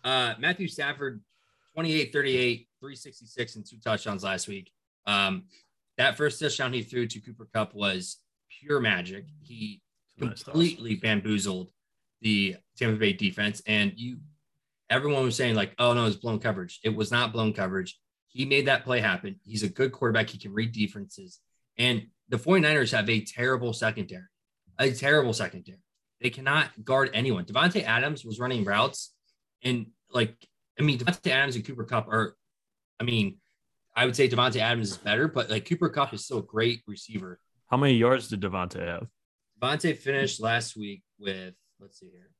[0.04, 1.22] Uh, Matthew Stafford,
[1.74, 4.72] 28, 38, 366, and two touchdowns last week.
[5.08, 5.46] Um,
[5.98, 8.18] that first touchdown he threw to Cooper Kupp was
[8.62, 9.26] pure magic.
[9.42, 9.82] He
[10.20, 11.72] Nice completely bamboozled
[12.22, 13.64] the Tampa Bay defense.
[13.66, 14.18] And you,
[14.92, 16.80] everyone was saying, like, oh no, it's blown coverage.
[16.84, 17.98] It was not blown coverage.
[18.34, 19.40] He made that play happen.
[19.44, 20.30] He's a good quarterback.
[20.30, 21.40] He can read defenses.
[21.78, 24.26] And the 49ers have a terrible secondary,
[24.80, 25.80] a terrible secondary.
[26.20, 27.46] They cannot guard anyone.
[27.46, 29.14] Davante Adams was running routes.
[29.64, 30.36] And like,
[30.80, 32.36] I mean, Davante Adams and Cooper Kupp are,
[33.00, 33.38] I mean,
[33.96, 36.82] I would say Davante Adams is better, but like Cooper Kupp is still a great
[36.88, 37.40] receiver.
[37.68, 39.08] How many yards did Davante have?
[39.62, 42.32] Davante finished last week with, let's see here.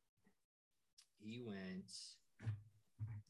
[1.20, 1.90] He went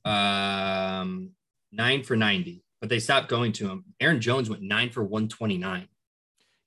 [0.06, 1.32] um
[1.74, 3.86] nine for 90, but they stopped going to him.
[4.00, 5.88] Aaron Jones went nine for 129.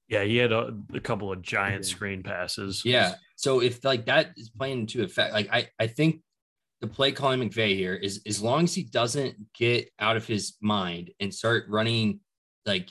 [0.08, 1.90] Yeah, he had a, a couple of giant Yeah.
[1.90, 2.84] screen passes.
[2.84, 3.14] Yeah.
[3.36, 6.22] So if like that is playing into effect, like I, I think
[6.80, 10.54] the play calling McVay here is as long as he doesn't get out of his
[10.60, 12.20] mind and start running,
[12.66, 12.88] like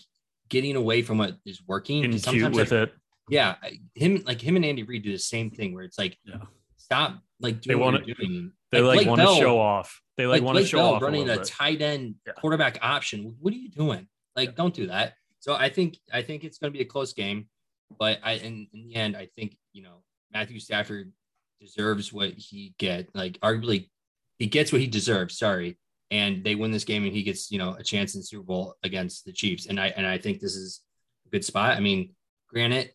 [0.50, 2.02] getting away from what is working.
[2.02, 2.96] Getting 'cause cute sometimes, with like, it.
[3.30, 3.56] yeah,
[3.94, 6.38] him like him and Andy Reid do the same thing where it's like, Yeah.
[6.78, 8.52] stop like They doing what wanna- you're doing.
[8.76, 10.02] They like, Blake want to show off.
[10.18, 12.34] They like, like want to show Bell off running little a tight end Yeah.
[12.34, 13.36] quarterback option.
[13.40, 14.08] What are you doing?
[14.36, 15.14] Like, don't do that.
[15.40, 17.48] So I think I think it's going to be a close game,
[18.00, 20.02] but I in, in the end I think you know
[20.34, 21.12] Matthew Stafford
[21.62, 23.10] deserves what he get.
[23.14, 23.90] Like arguably,
[24.40, 25.38] he gets what he deserves.
[25.38, 25.78] Sorry,
[26.12, 28.44] and they win this game and he gets you know a chance in the Super
[28.44, 29.68] Bowl against the Chiefs.
[29.68, 30.82] And I and I think this is
[31.28, 31.78] a good spot.
[31.78, 32.16] I mean,
[32.50, 32.92] granted,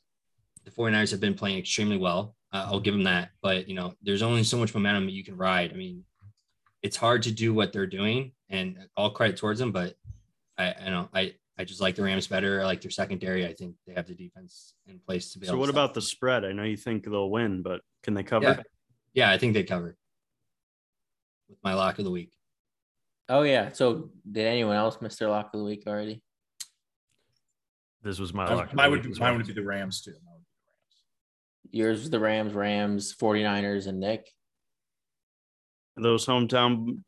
[0.65, 2.35] the 49ers have been playing extremely well.
[2.53, 5.23] Uh, I'll give them that, but you know, there's only so much momentum that you
[5.23, 5.73] can ride.
[5.73, 6.05] I mean,
[6.83, 9.71] it's hard to do what they're doing, and all credit towards them.
[9.71, 9.95] But
[10.59, 12.61] I, I know I, I just like the Rams better.
[12.61, 13.47] I like their secondary.
[13.47, 15.61] I think they have the defense in place to be So able.
[15.61, 16.45] what to about the spread?
[16.45, 18.47] I know you think they'll win, but can they cover?
[18.47, 18.63] Yeah,
[19.15, 19.97] yeah, I think they cover
[21.49, 22.33] with my lock of the week.
[23.29, 23.71] Oh yeah.
[23.73, 26.21] So did anyone else miss their lock of the week already?
[28.03, 28.75] This was my Mine luck.
[28.75, 30.15] mine would be mine would be the Rams too.
[31.73, 34.27] Mine would be Yours was the Rams, Rams, 49ers, and Nick.
[35.97, 37.01] Those hometown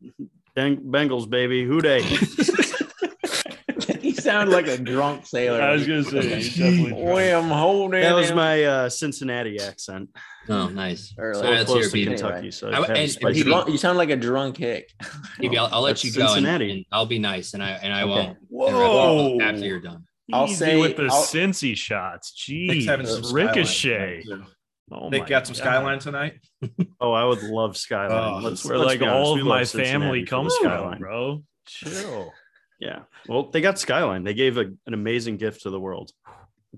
[0.56, 1.64] Beng- Bengals, baby.
[1.64, 2.00] Who they?
[4.02, 5.62] you sound like a drunk sailor.
[5.62, 7.04] I was gonna say, he's definitely drunk.
[7.04, 8.02] Boy, I'm holding.
[8.02, 8.36] That was him.
[8.36, 10.10] my uh, Cincinnati accent.
[10.48, 11.14] Oh, nice.
[11.16, 12.22] Or So like let's Close to Kentucky.
[12.22, 14.56] Kentucky, so I- I had to and- and it Drunk- you sound like a drunk
[14.58, 14.90] hick.
[15.38, 16.70] Maybe I'll, I'll let That's you go, Cincinnati.
[16.70, 18.10] and I'll be nice, and I and I Okay.
[18.10, 18.38] won't.
[18.48, 19.38] Whoa.
[19.40, 20.04] After you're done.
[20.32, 22.32] I'll Easy say- with the I'll- Cincy shots.
[22.48, 24.22] Nick's having some Jeez, ricochet.
[24.22, 24.46] tonight.
[24.90, 25.62] Oh Nick got some God.
[25.62, 26.34] skyline tonight.
[27.00, 28.34] Oh, I would love Skyline.
[28.44, 30.92] Oh, let's Where let's like all of my family for comes Skyline.
[30.92, 31.42] from, bro.
[31.66, 32.32] Chill.
[32.78, 33.00] Yeah.
[33.28, 34.22] Well, they got Skyline.
[34.22, 36.12] They gave a, an amazing gift to the world.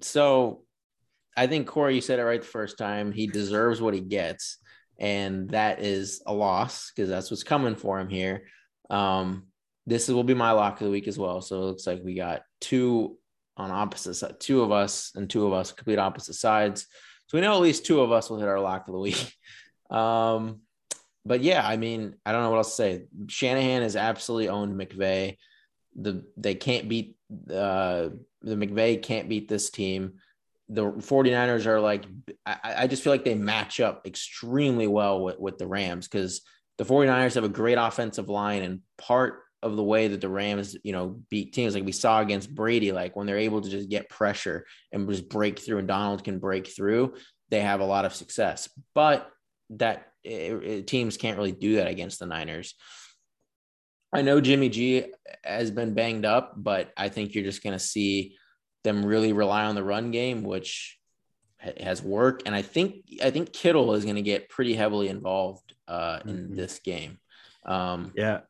[0.01, 0.63] So
[1.37, 3.13] I think Corey, you said it right the first time.
[3.13, 4.59] He deserves what he gets,
[4.99, 8.45] and that is a loss because that's what's coming for him here.
[8.91, 9.49] Um,
[9.87, 11.41] this will be my lock of the week as well.
[11.43, 13.19] So it looks like we got two
[13.57, 16.87] on opposite two of us and two of us complete opposite sides.
[17.27, 19.35] So we know at least two of us will hit our lock of the week.
[19.91, 20.61] Um,
[21.27, 23.05] but yeah, I mean, I don't know what else to say.
[23.29, 25.37] Shanahan has absolutely owned McVay.
[25.95, 27.17] The they can't beat
[27.51, 28.09] uh,
[28.43, 30.15] the McVay can't beat this team.
[30.69, 32.07] The 49ers are like,
[32.47, 36.41] I, I just feel like they match up extremely well with, with the Rams because
[36.79, 40.77] the 49ers have a great offensive line and part of the way that the Rams,
[40.85, 43.89] you know, beat teams like we saw against Brady, like when they're able to just
[43.89, 47.15] get pressure and just break through and Donald can break through,
[47.51, 48.69] they have a lot of success.
[48.95, 49.29] But
[49.71, 52.75] that it, it, teams can't really do that against the Niners.
[54.13, 55.07] I know Jimmy G
[55.43, 58.37] has been banged up, but I think you're just going to see
[58.85, 60.99] them really rely on the run game, which
[61.59, 62.43] has worked.
[62.47, 66.37] And I think I think Kittle is going to get pretty heavily involved uh, in
[66.37, 66.55] mm-hmm.
[66.55, 67.19] this game.
[67.65, 68.41] Um, yeah,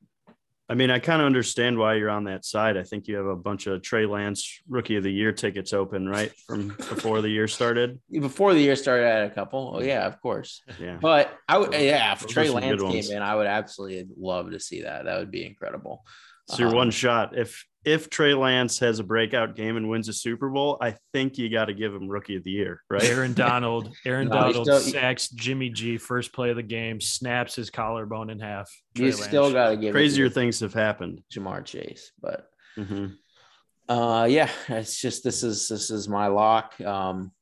[0.67, 2.79] I mean, I kind of understand why you're on that side.
[2.79, 6.09] I think you have a bunch of Trey Lance Rookie of the Year tickets open,
[6.09, 8.01] right, from before the year started.
[8.11, 9.75] Before the year started, I had a couple.
[9.77, 10.63] Oh yeah, of course.
[10.81, 14.61] Yeah, but I would, yeah, if Trey Lance came in, I would absolutely love to
[14.61, 15.05] see that.
[15.05, 16.05] That would be incredible.
[16.49, 17.37] So your um, one shot.
[17.37, 21.37] If if Trey Lance has a breakout game and wins a Super Bowl, I think
[21.37, 23.05] you got to give him Rookie of the Year, right?
[23.05, 23.95] Aaron Donald.
[24.07, 28.31] Aaron no, Donald still, sacks Jimmy G first play of the game, snaps his collarbone
[28.31, 28.71] in half.
[28.95, 29.25] Trey you Lance.
[29.25, 29.93] still got to give.
[29.93, 31.23] Crazier things have happened.
[31.33, 32.47] Ja'Marr Chase, but
[32.79, 33.93] mm-hmm.
[33.93, 36.81] uh, yeah, it's just this is this is my lock.
[36.81, 37.33] Um,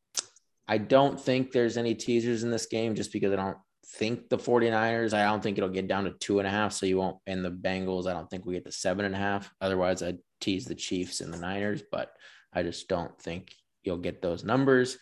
[0.66, 3.58] I don't think there's any teasers in this game just because I don't
[3.94, 6.72] think the 49ers, I don't think it'll get down to two and a half.
[6.72, 9.18] So you won't, and the Bengals, I don't think we get to seven and a
[9.18, 9.52] half.
[9.60, 12.10] Otherwise, I'd tease the Chiefs and the Niners, but
[12.52, 13.52] I just don't think
[13.84, 14.98] you'll get those numbers.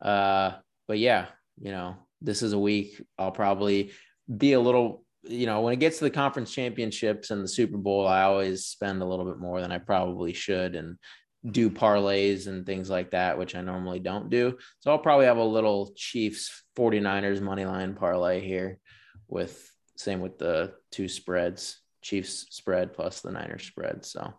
[0.00, 0.52] Uh,
[0.88, 1.26] but yeah,
[1.60, 3.92] you know, this is a week I'll probably
[4.34, 7.76] be a little, you know, when it gets to the conference championships and the Super
[7.76, 10.74] Bowl, I always spend a little bit more than I probably should.
[10.74, 10.96] And
[11.48, 14.58] do parlays and things like that, which I normally don't do.
[14.80, 18.78] So I'll probably have a little Chiefs 49ers money line parlay here
[19.28, 24.04] with same with the two spreads, Chiefs spread plus the Niners spread.
[24.04, 24.32] So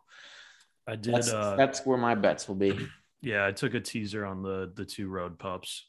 [0.88, 2.78] I did that's, uh, that's where my bets will be.
[3.24, 5.86] Yeah, I took a teaser on the the two road pups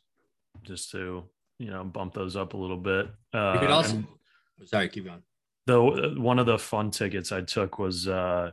[0.65, 1.25] just to,
[1.59, 3.07] you know, bump those up a little bit.
[3.33, 4.05] Uh, you could also
[4.67, 5.23] sorry, keep going.
[5.65, 8.51] The one of the fun tickets I took was uh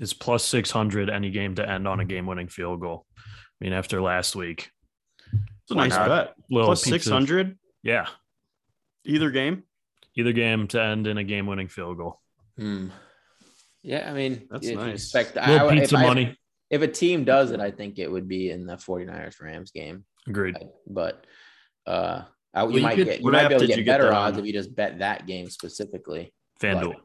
[0.00, 3.06] is plus 600 any game to end on a game winning field goal.
[3.16, 4.70] I mean, after last week,
[5.32, 6.34] it's a nice bet.
[6.50, 7.58] Plus 600.
[7.82, 8.06] Yeah.
[9.04, 9.64] Either game?
[10.16, 12.20] Either game to end in a game winning field goal.
[12.56, 12.88] Hmm.
[13.82, 14.10] Yeah.
[14.10, 15.04] I mean, that's nice.
[15.04, 16.26] Expect, I, pizza if money.
[16.26, 16.36] I,
[16.70, 20.04] if a team does it, I think it would be in the 49ers Rams game.
[20.26, 20.56] Agreed.
[20.86, 21.24] But,
[21.86, 24.44] uh, I, you, might could, get you might be able to get better odds if
[24.44, 26.32] you just bet that game specifically.
[26.60, 26.96] FanDuel.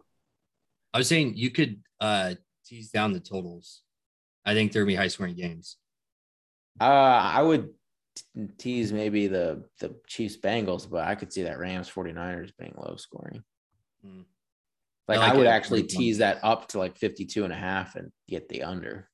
[0.93, 3.81] I was saying you could uh tease down the totals.
[4.45, 5.77] I think there'll be high scoring games.
[6.79, 7.69] Uh, I would
[8.57, 12.95] tease maybe the the Chiefs Bengals, but I could see that Rams 49ers being low
[12.97, 13.43] scoring.
[14.03, 14.21] Hmm.
[15.07, 17.95] Like, I, like I, would actually tease that up to like 52 and a half
[17.95, 19.07] and get the under.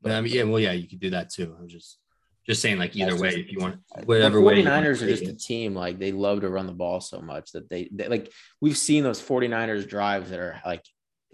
[0.00, 1.54] But I mean, yeah, well, yeah, you could do that too.
[1.58, 1.98] I'm just
[2.46, 5.06] just saying, like either way, if you want whatever the 49ers way.
[5.06, 7.88] are just a team like they love to run the ball so much that they,
[7.92, 10.84] they like we've seen those 49ers drives that are like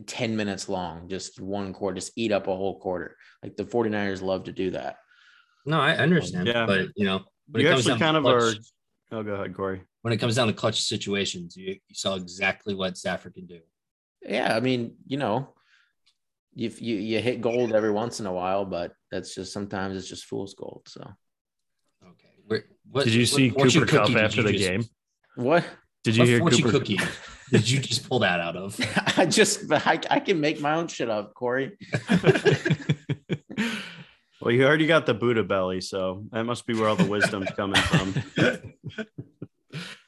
[0.06, 3.16] 10 minutes long, just one quarter, just eat up a whole quarter.
[3.42, 4.96] Like the 49ers love to do that.
[5.64, 6.48] No, I understand.
[6.48, 6.66] Yeah.
[6.66, 8.56] But, you know, when you it comes down kind of clutch,
[9.12, 9.18] are.
[9.18, 9.82] Oh, go ahead, Corey.
[10.02, 13.60] When it comes down to clutch situations, you, you saw exactly what Stafford can do.
[14.22, 14.56] Yeah.
[14.56, 15.54] I mean, you know,
[16.54, 20.08] you, you, you hit gold every once in a while, but that's just sometimes it's
[20.08, 20.82] just fool's gold.
[20.86, 21.00] So,
[22.04, 22.64] okay.
[22.90, 24.84] what, Did you see what, Cooper Kupp after the just, game?
[25.36, 25.64] What?
[26.04, 26.98] Did you what hear Cooper cookie?
[27.52, 28.80] Did you just pull that out of?
[29.18, 31.76] I just I, I can make my own shit up, Corey.
[34.40, 37.50] well, you already got the Buddha belly, so that must be where all the wisdom's
[37.50, 38.14] coming from.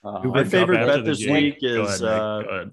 [0.05, 2.03] Uh, my favorite bet this week is.
[2.03, 2.67] uh,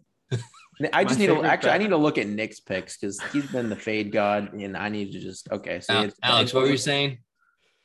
[0.91, 1.69] I just need to actually.
[1.69, 1.75] Bet.
[1.75, 4.89] I need to look at Nick's picks because he's been the fade god, and I
[4.89, 5.79] need to just okay.
[5.79, 7.19] So Alex, Alex what were you saying?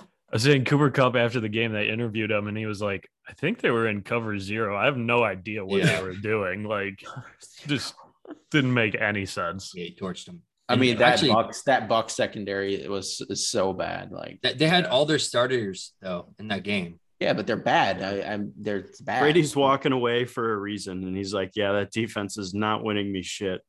[0.00, 1.72] I was saying Cooper Kupp after the game.
[1.72, 4.76] They interviewed him, and he was like, "I think they were in cover zero.
[4.76, 5.96] I have no idea what yeah.
[5.96, 6.64] they were doing.
[6.64, 7.04] Like,
[7.66, 7.94] just
[8.50, 10.42] didn't make any sense." Yeah, he torched him.
[10.68, 14.10] I mean, that actually, Bucks that Bucks secondary it was is so bad.
[14.10, 16.98] Like they had all their starters though in that game.
[17.20, 18.02] Yeah, but they're bad.
[18.02, 19.20] I, I'm they're bad.
[19.20, 23.10] Brady's walking away for a reason, and he's like, "Yeah, that defense is not winning
[23.10, 23.62] me shit."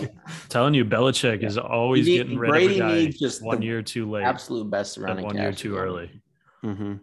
[0.48, 3.60] Telling you, Belichick is always need- getting rid Brady of a guy needs just one
[3.60, 6.22] year too late, absolute best and surrounding one year too early.
[6.62, 6.94] hmm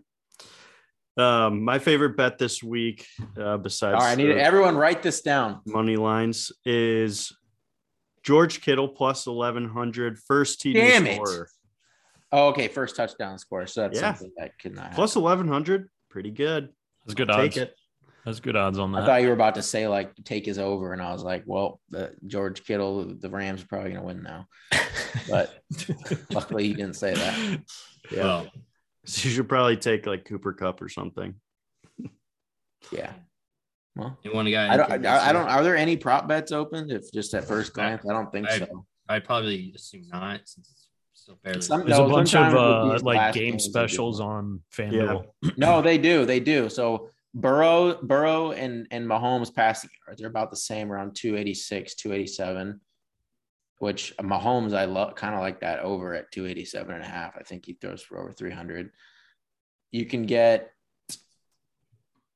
[1.18, 3.06] Um, my favorite bet this week,
[3.40, 5.60] uh, besides All right, I need the everyone write this down.
[5.66, 7.34] money lines, is
[8.24, 11.20] George Kittle plus eleven hundred first TD Damn it.
[12.32, 13.68] Oh, okay, first touchdown score.
[13.68, 14.14] So that's Yeah.
[14.14, 15.10] something that could not happen.
[15.18, 16.70] eleven hundred, pretty good.
[17.06, 17.56] That's good I'll odds.
[17.56, 17.76] Take it.
[18.24, 19.02] That's good odds on that.
[19.02, 21.44] I thought you were about to say like take his over, and I was like,
[21.46, 24.48] well, the George Kittle, the Rams are probably gonna win now.
[25.28, 25.62] But
[26.32, 27.62] luckily, you didn't say that.
[28.12, 28.48] Yeah, Well,
[29.06, 31.36] so you should probably take like Cooper Kupp or something.
[32.92, 33.14] Yeah.
[33.96, 34.74] Well, you want a guy?
[34.74, 35.06] I don't.
[35.06, 35.48] I, I don't.
[35.48, 36.90] Are there any prop bets open?
[36.90, 38.86] If just at first glance, I don't think I- so.
[39.10, 41.62] I'd probably assume not, since it's still fairly.
[41.62, 45.26] Some- There's No, a bunch of uh, like game games specials on FanDuel.
[45.58, 46.26] No, they do.
[46.26, 46.70] They do.
[46.70, 52.80] So Burrow, Burrow, and and Mahomes passing yards are about the same, around 286, 287.
[53.82, 57.36] Which Mahomes, I love kind of like that over at 287 and a half.
[57.36, 58.92] I think he throws for over 300.
[59.90, 60.72] You can get,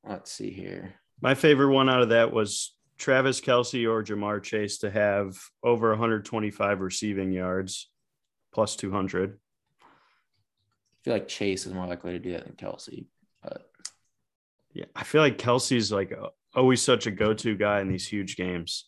[0.02, 0.96] let's see here.
[1.20, 5.90] My favorite one out of that was Travis Kelce or Ja'Marr Chase to have over
[5.90, 7.90] 125 receiving yards,
[8.52, 9.38] plus 200.
[9.80, 9.84] I
[11.04, 13.06] feel like Chase is more likely to do that than Kelce.
[13.40, 13.70] But
[14.76, 16.12] Yeah, I feel like Kelce's like
[16.56, 18.86] always such a go-to guy in these huge games.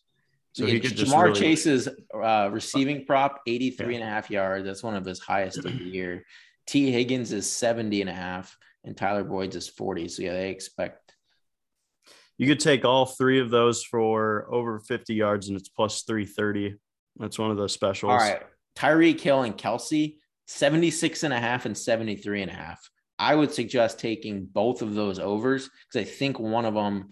[0.53, 4.31] So Yeah, he could just Ja'Marr really, Chase's uh, receiving prop 83 and a half
[4.31, 4.65] yards.
[4.65, 6.25] That's one of his highest of the year.
[6.67, 6.91] T.
[6.91, 10.07] Higgins is 70 and a half, and Tyler Boyd's is 40.
[10.07, 11.09] So yeah, they expect
[12.39, 16.75] you could take all three of those for over 50 yards and it's plus 330.
[17.17, 18.11] That's one of those specials.
[18.11, 18.41] all right.
[18.77, 20.15] Tyreek Hill and Kelce,
[20.47, 22.89] 76 and a half and 73 and a half.
[23.19, 27.09] I would suggest taking both of those overs because I think one of them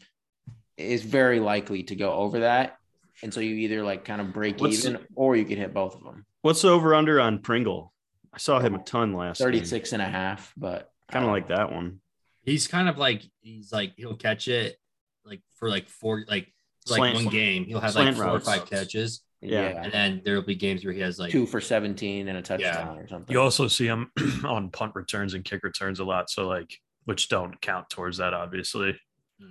[0.78, 2.77] is very likely to go over that.
[3.24, 5.96] And so you either like kind of break What's- even or you could hit both
[5.96, 6.26] of them.
[6.42, 7.94] What's the over under on Pringle?
[8.34, 11.72] I saw him a ton last 36 and a half, but Kind of like that
[11.72, 12.02] one.
[12.44, 14.78] He's kind of like he's like he'll catch it
[15.26, 16.54] like for like four like
[16.86, 19.70] for like one game he'll have like four or five catches Yeah.
[19.70, 19.84] yeah.
[19.84, 22.98] and then there'll be games where he has like two for 17 and a touchdown
[23.00, 23.34] or something.
[23.34, 24.12] You also see him
[24.46, 26.30] on punt returns and kick returns a lot.
[26.30, 28.98] So like, which don't count towards that, obviously.
[29.42, 29.48] Hmm.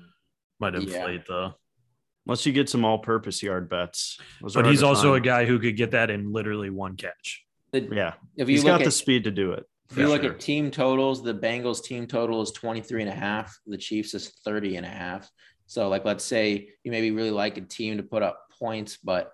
[0.61, 0.81] Might Yeah.
[0.81, 1.55] inflate the.
[2.27, 4.19] Unless you get some all-purpose yard bets.
[4.43, 7.45] Those But he's to also a guy who could get that in literally one catch.
[7.73, 9.65] The- Yeah, if you he's look got at the speed to do it.
[9.91, 10.33] if you look sure.
[10.33, 13.57] at team totals, the Bengals team total is 23 and a half.
[13.67, 15.31] The Chiefs is 30 and a half.
[15.67, 19.33] So like let's say you maybe really like a team to put up points, but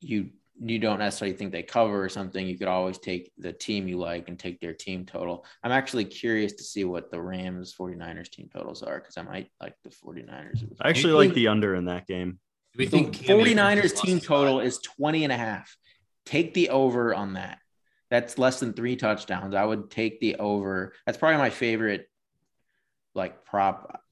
[0.00, 0.30] you
[0.60, 3.98] you don't necessarily think they cover or something, you could always take the team you
[3.98, 5.44] like and take their team total.
[5.62, 9.50] I'm actually curious to see what the Rams 49ers team totals are because I might
[9.60, 10.64] like the 49ers.
[10.80, 12.38] I actually like the under in that game.
[12.72, 15.76] do we The think 49ers team total is 20 and a half.
[16.26, 17.58] Take the over on that.
[18.10, 19.54] That's less than three touchdowns.
[19.54, 20.94] I would take the over.
[21.06, 22.08] That's probably my favorite
[23.14, 24.02] like prop,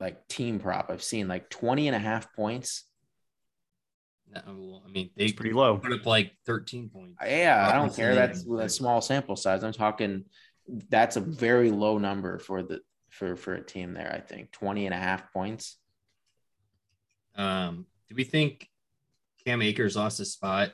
[0.00, 2.84] like team prop I've seen like 20 and a half points.
[4.34, 5.78] No, well, I mean they It's pretty low.
[5.78, 8.14] put up like 13 points Yeah, I don't care.
[8.14, 9.62] That's and- a small sample size.
[9.62, 10.24] I'm talking
[10.90, 14.50] that's a very low number for the for for a team there, I think.
[14.52, 15.76] 20 and a half points.
[17.36, 18.68] um do we think
[19.44, 20.72] Cam Akers lost his spot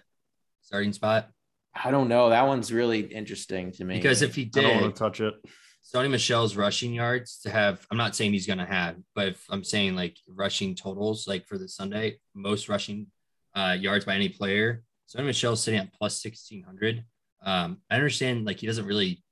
[0.62, 1.28] starting spot
[1.74, 2.28] I don't know.
[2.28, 3.94] That one's really interesting to me.
[3.94, 5.34] because if he I don't want did to touch it.
[5.82, 9.44] Sony Michel's rushing yards to have, I'm not saying he's going to have, but if
[9.48, 13.07] I'm saying like rushing totals, like for the Sunday, most rushing
[13.55, 14.82] uh, yards by any player.
[15.09, 17.05] Sony Michel's sitting at plus 1600.
[17.44, 19.22] Um, I understand like he doesn't really,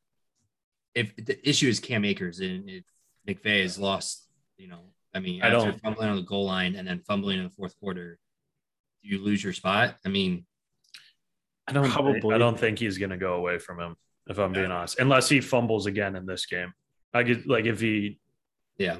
[0.95, 2.85] if the issue is Cam Akers and if
[3.29, 4.81] McVay has lost, you know,
[5.15, 7.79] I mean, I don't- fumbling on the goal line and then fumbling in the fourth
[7.79, 8.19] quarter,
[9.03, 9.97] do you lose your spot?
[10.05, 10.45] I mean,
[11.67, 12.35] I don't Probably.
[12.35, 13.97] I don't think he's gonna go away from him,
[14.27, 14.99] if I'm being honest.
[14.99, 16.73] Unless he fumbles again in this game.
[17.15, 18.19] I could like if he
[18.77, 18.97] yeah,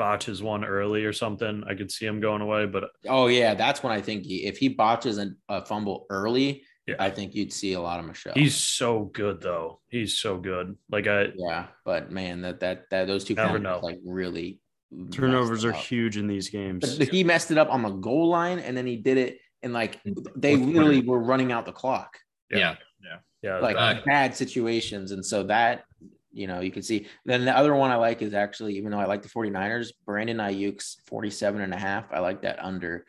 [0.00, 2.64] botches one early or something, I could see him going away.
[2.66, 6.64] But Oh yeah, that's when I think he, if he botches a, a fumble early,
[6.86, 6.96] Yeah.
[6.98, 8.32] I think you'd see a lot of Michel.
[8.34, 9.80] he's so good though.
[9.88, 10.76] He's so good.
[10.90, 13.80] Like I yeah, but man, that that that those two Never know.
[13.82, 14.60] like really
[15.12, 15.76] Turnovers are up.
[15.90, 16.98] huge in these games.
[16.98, 19.72] But he messed it up on the goal line, and then he did it, and
[19.72, 22.18] like mm, they Fourth literally were running out the clock,
[22.50, 22.74] yeah,
[23.04, 23.58] yeah, Yeah.
[23.60, 25.84] like bad situations, and so that
[26.32, 27.06] you know you can see.
[27.24, 30.38] Then the other one I like is actually, even though I like the 49ers, Brandon
[30.38, 32.12] Aiyuk's 47 and a half.
[32.12, 33.06] I like that under.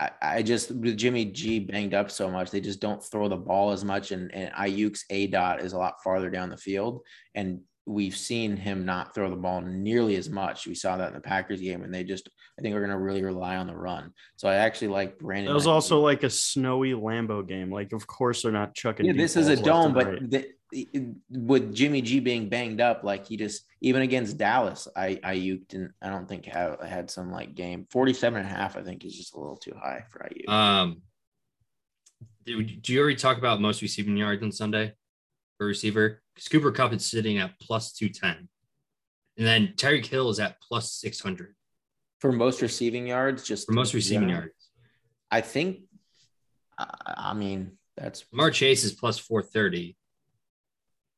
[0.00, 3.36] I, I just with Jimmy G banged up so much, they just don't throw the
[3.36, 7.02] ball as much, and and Aiyuk's a dot is a lot farther down the field,
[7.34, 10.66] and we've seen him not throw the ball nearly as much.
[10.66, 12.28] We saw that in the Packers game, and they just
[12.58, 14.12] I think we're going to really rely on the run.
[14.36, 15.50] So I actually like Brandon.
[15.50, 15.72] It was Knight.
[15.72, 17.72] also like a snowy Lambo game.
[17.72, 19.06] Like, of course, they're not chucking.
[19.06, 20.30] yeah, this is a dome, but right.
[20.30, 20.46] the,
[21.30, 25.92] with Jimmy G being banged up, like he just even against Dallas, I Aiyuk didn't.
[26.00, 28.76] I don't think have had some like game 47 and a half.
[28.76, 30.48] I think is just a little too high for Aiyuk.
[30.48, 31.02] Um,
[32.44, 34.94] did, did you already talk about most receiving yards on Sunday
[35.58, 36.22] for receiver?
[36.34, 38.48] Because Cooper Kupp is sitting at plus 210.
[39.38, 41.54] And then Tyreek Hill is at plus 600
[42.20, 44.36] for most receiving yards, just for most receiving yeah.
[44.36, 44.70] yards.
[45.30, 45.80] I think.
[46.78, 48.24] I, I mean, that's.
[48.32, 49.96] Mar Chase is plus 430.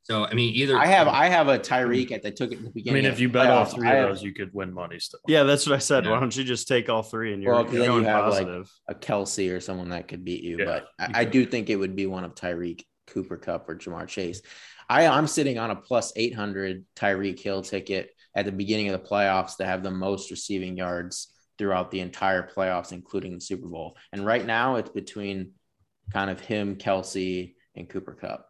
[0.05, 2.64] So, I mean, either I have I have a Tyreek at the took it in
[2.64, 3.00] the beginning.
[3.00, 5.20] I mean, if you bet all three of those, you could win money still.
[5.26, 6.05] yeah, that's what I said.
[6.05, 6.11] Yeah.
[6.12, 8.05] Why don't you just take all three and you're, Well, 'cause you're then you going
[8.05, 8.70] have, like, positive?
[8.88, 11.70] a Kelce or someone that could beat you, Yeah, but you I, I do think
[11.70, 14.42] it would be one of Tyreek, Cooper Kupp, or Ja'Marr Chase.
[14.90, 19.09] I I'm sitting on a plus 800 Tyreek Hill ticket at the beginning of the
[19.09, 23.96] playoffs to have the most receiving yards throughout the entire playoffs, including the Super Bowl.
[24.12, 25.52] And right now, it's between
[26.12, 28.46] kind of him, Kelce, and Cooper Kupp.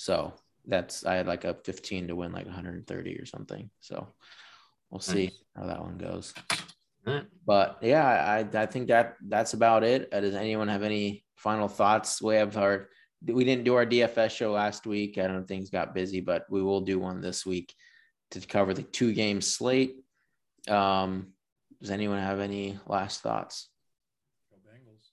[0.00, 0.32] So
[0.64, 3.68] that's I had like a 15 to win like 130 or something.
[3.80, 4.08] So
[4.88, 5.32] we'll see Nice.
[5.54, 6.32] how that one goes.
[7.06, 7.26] All right.
[7.46, 10.08] But yeah, I I think that that's about it.
[10.10, 12.22] Uh, Does anyone have any final thoughts?
[12.22, 12.88] We have our
[13.26, 15.18] we didn't do our DFS show last week.
[15.18, 17.74] I don't know things got busy, but we will do one this week
[18.30, 19.96] to cover the two game slate.
[20.66, 21.34] Um,
[21.78, 23.68] does anyone have any last thoughts?
[24.50, 25.04] Go Bengals.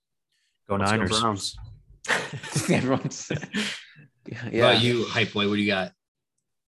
[0.70, 1.20] Go Let's go Niners.
[1.20, 1.58] Browns.
[2.72, 3.30] Everyone's
[4.28, 4.70] What yeah.
[4.72, 5.48] about you, Hype Boy?
[5.50, 5.92] What do you got?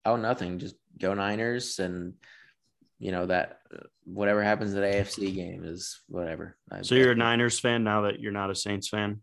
[0.04, 0.58] Oh, nothing.
[0.58, 2.14] Just go Niners, and
[2.98, 6.56] you know that uh, whatever happens at AFC game is whatever.
[6.82, 9.22] So you're a Niners fan now that you're not a Saints fan?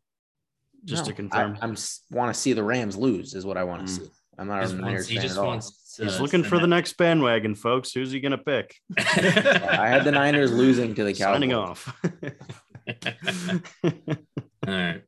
[0.85, 1.57] Just to confirm.
[1.61, 1.75] I, I'm
[2.11, 3.97] want to see the Rams lose is what I want to Mm.
[3.97, 4.09] see.
[4.37, 5.47] I'm not Just a wants- Niners he fan just at all.
[5.47, 7.91] wants to He's looking for the next bandwagon, folks.
[7.91, 8.73] Who's he going to pick?
[8.95, 11.33] that- I had the Niners losing to the Cowboys.
[11.35, 11.93] Signing off.
[13.83, 13.91] All
[14.67, 15.01] right.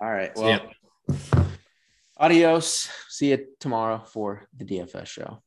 [0.00, 0.36] All right.
[0.36, 0.72] See Well,
[2.16, 2.88] adios.
[3.08, 5.43] See you tomorrow for the DFS show.